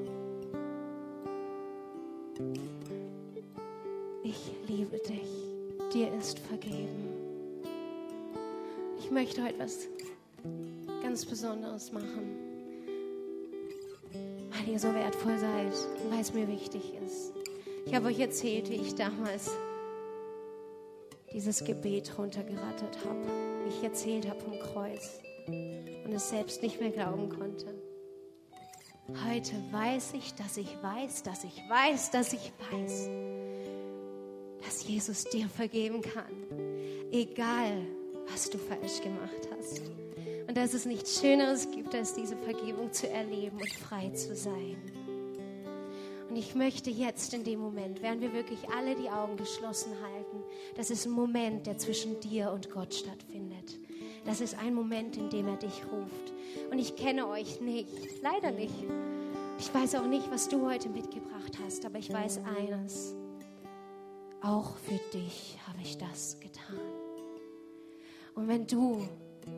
[4.23, 5.93] Ich liebe dich.
[5.93, 7.13] Dir ist vergeben.
[8.99, 9.87] Ich möchte heute was
[11.01, 12.47] ganz Besonderes machen
[14.67, 15.73] weil ihr so wertvoll seid
[16.03, 17.33] und weil es mir wichtig ist.
[17.85, 19.51] Ich habe euch erzählt, wie ich damals
[21.33, 23.21] dieses Gebet runtergerattert habe,
[23.63, 25.19] wie ich erzählt habe vom Kreuz.
[25.47, 27.86] und es selbst nicht mehr glauben konnte.
[29.09, 33.09] Heute weiß ich, dass ich weiß, dass ich weiß, dass ich weiß,
[34.65, 36.25] dass Jesus dir vergeben kann.
[37.11, 37.85] Egal,
[38.29, 39.81] was du falsch gemacht hast.
[40.47, 44.75] Und dass es nichts Schöneres gibt, als diese Vergebung zu erleben und frei zu sein.
[46.29, 50.43] Und ich möchte jetzt in dem Moment, während wir wirklich alle die Augen geschlossen halten,
[50.75, 53.79] das ist ein Moment, der zwischen dir und Gott stattfindet.
[54.25, 56.33] Das ist ein Moment, in dem er dich ruft.
[56.71, 57.89] Und ich kenne euch nicht,
[58.21, 58.73] leider nicht.
[59.59, 63.15] Ich weiß auch nicht, was du heute mitgebracht hast, aber ich weiß eines.
[64.41, 66.79] Auch für dich habe ich das getan.
[68.35, 69.07] Und wenn du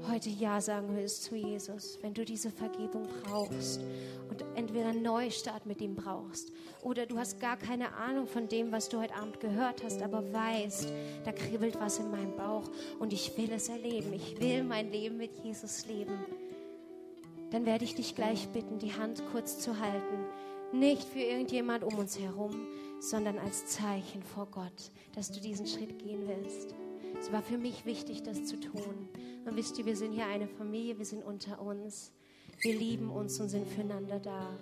[0.09, 3.81] heute Ja sagen willst zu Jesus, wenn du diese Vergebung brauchst
[4.29, 8.71] und entweder einen Neustart mit ihm brauchst oder du hast gar keine Ahnung von dem,
[8.71, 10.93] was du heute Abend gehört hast, aber weißt,
[11.25, 12.69] da kribbelt was in meinem Bauch
[12.99, 14.13] und ich will es erleben.
[14.13, 16.17] Ich will mein Leben mit Jesus leben.
[17.51, 20.25] Dann werde ich dich gleich bitten, die Hand kurz zu halten.
[20.71, 22.67] Nicht für irgendjemand um uns herum,
[22.99, 26.75] sondern als Zeichen vor Gott, dass du diesen Schritt gehen willst.
[27.19, 29.09] Es war für mich wichtig, das zu tun.
[29.45, 32.11] Und wisst ihr, wir sind hier eine Familie, wir sind unter uns.
[32.61, 34.57] Wir lieben uns und sind füreinander da.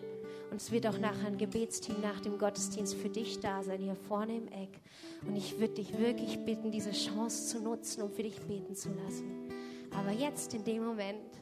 [0.49, 3.95] Und es wird auch nachher ein Gebetsteam nach dem Gottesdienst für dich da sein, hier
[3.95, 4.79] vorne im Eck.
[5.27, 8.89] Und ich würde dich wirklich bitten, diese Chance zu nutzen, um für dich beten zu
[8.89, 9.49] lassen.
[9.91, 11.36] Aber jetzt, in dem Moment,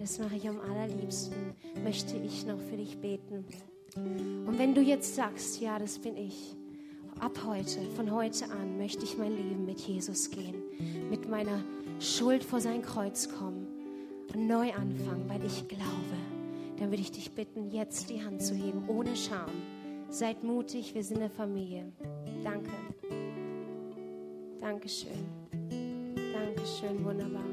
[0.00, 1.36] das mache ich am allerliebsten,
[1.84, 3.44] möchte ich noch für dich beten.
[3.94, 6.56] Und wenn du jetzt sagst, ja, das bin ich,
[7.20, 10.62] ab heute, von heute an, möchte ich mein Leben mit Jesus gehen,
[11.10, 11.62] mit meiner
[11.98, 13.66] Schuld vor sein Kreuz kommen
[14.32, 15.84] und neu anfangen, weil ich glaube,
[16.78, 19.50] dann würde ich dich bitten, jetzt die Hand zu heben, ohne Scham.
[20.08, 21.92] Seid mutig, wir sind eine Familie.
[22.42, 22.70] Danke.
[24.60, 25.26] Dankeschön.
[26.32, 27.44] Dankeschön, wunderbar.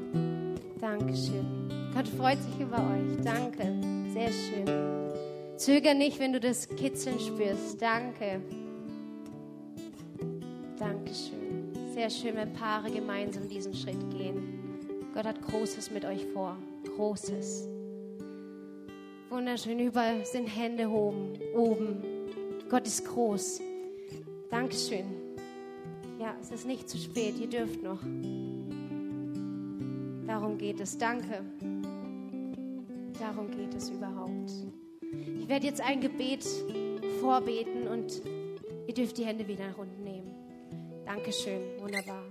[0.80, 1.90] Dankeschön.
[1.94, 3.24] Gott freut sich über euch.
[3.24, 3.74] Danke.
[4.12, 5.56] Sehr schön.
[5.56, 7.82] Zöger nicht, wenn du das Kitzeln spürst.
[7.82, 8.40] Danke.
[10.78, 11.72] Dankeschön.
[11.94, 15.08] Sehr schön, wenn Paare gemeinsam diesen Schritt gehen.
[15.12, 16.56] Gott hat Großes mit euch vor.
[16.96, 17.68] Großes.
[19.30, 19.80] Wunderschön.
[19.80, 21.32] Überall sind Hände oben.
[21.56, 22.02] oben.
[22.70, 23.60] Gott ist groß.
[24.48, 25.06] Dankeschön.
[26.20, 27.38] Ja, es ist nicht zu spät.
[27.40, 27.98] Ihr dürft noch.
[30.28, 30.98] Darum geht es.
[30.98, 31.42] Danke.
[33.18, 34.52] Darum geht es überhaupt.
[35.40, 36.46] Ich werde jetzt ein Gebet
[37.22, 38.22] vorbeten und
[38.86, 40.34] ihr dürft die Hände wieder nach unten nehmen.
[41.06, 42.22] Dankeschön, wunderbar.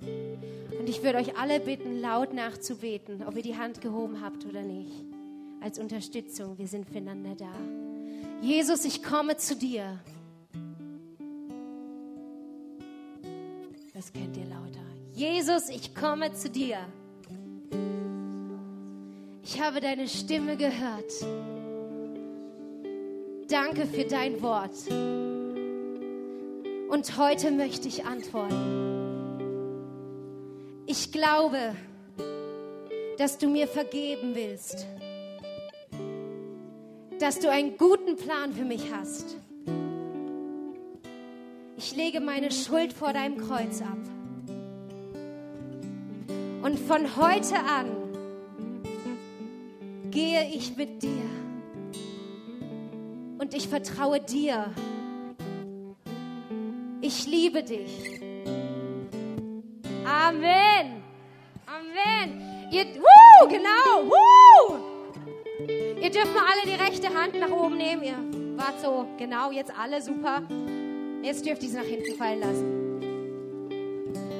[0.80, 4.62] Und ich würde euch alle bitten, laut nachzubeten, ob ihr die Hand gehoben habt oder
[4.62, 5.04] nicht.
[5.60, 7.52] Als Unterstützung, wir sind füreinander da.
[8.42, 10.00] Jesus, ich komme zu dir.
[13.96, 14.86] Das könnt ihr lauter.
[15.14, 16.78] Jesus, ich komme zu dir.
[19.50, 21.10] Ich habe deine Stimme gehört.
[23.48, 24.76] Danke für dein Wort.
[26.90, 29.46] Und heute möchte ich antworten.
[30.86, 31.74] Ich glaube,
[33.18, 34.86] dass du mir vergeben willst,
[37.22, 39.38] dass du einen guten Plan für mich hast.
[41.78, 43.98] Ich lege meine Schuld vor deinem Kreuz ab.
[46.64, 48.07] Und von heute an
[50.18, 51.30] gehe ich mit dir.
[53.38, 54.74] Und ich vertraue dir
[57.02, 58.20] ich liebe dich.
[60.04, 61.04] Amen.
[61.66, 62.68] Amen.
[62.72, 64.10] Ihr, woo, genau.
[64.10, 64.78] Woo.
[66.02, 68.04] Ihr dürft mal alle die rechte Hand nach oben nehmen.
[68.04, 68.18] Ihr
[68.58, 70.42] wart so, genau, jetzt alle, super.
[71.22, 73.00] Jetzt dürft ihr sie nach hinten fallen lassen.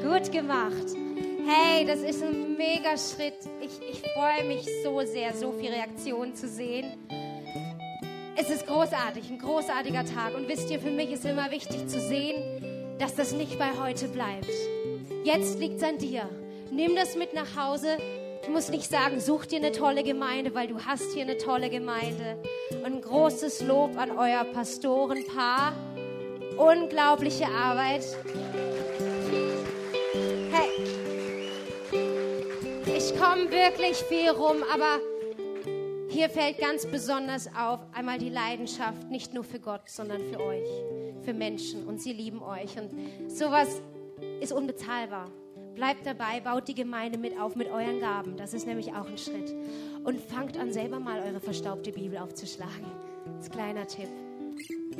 [0.04, 1.07] Gut gemacht.
[1.50, 3.38] Hey, das ist ein mega Schritt.
[3.62, 6.92] Ich, ich freue mich so sehr, so viele Reaktionen zu sehen.
[8.36, 10.36] Es ist großartig, ein großartiger Tag.
[10.36, 14.10] Und wisst ihr, für mich ist immer wichtig zu sehen, dass das nicht bei heute
[14.10, 14.50] bleibt.
[15.24, 16.28] Jetzt liegt es an dir.
[16.70, 17.96] Nimm das mit nach Hause.
[18.46, 21.70] Du musst nicht sagen, such dir eine tolle Gemeinde, weil du hast hier eine tolle
[21.70, 22.44] Gemeinde.
[22.72, 25.72] Und ein großes Lob an euer Pastorenpaar.
[26.58, 28.04] Unglaubliche Arbeit.
[33.38, 35.00] Ich komme wirklich viel rum, aber
[36.10, 40.68] hier fällt ganz besonders auf einmal die Leidenschaft, nicht nur für Gott, sondern für euch,
[41.22, 41.86] für Menschen.
[41.86, 42.78] Und sie lieben euch.
[42.80, 43.82] Und sowas
[44.42, 45.30] ist unbezahlbar.
[45.76, 48.38] Bleibt dabei, baut die Gemeinde mit auf mit euren Gaben.
[48.38, 49.54] Das ist nämlich auch ein Schritt.
[50.04, 52.86] Und fangt an, selber mal eure verstaubte Bibel aufzuschlagen.
[53.36, 54.10] Das ist ein kleiner Tipp.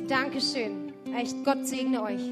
[0.06, 0.92] Dankeschön.
[1.12, 2.22] Echt, Gott segne euch.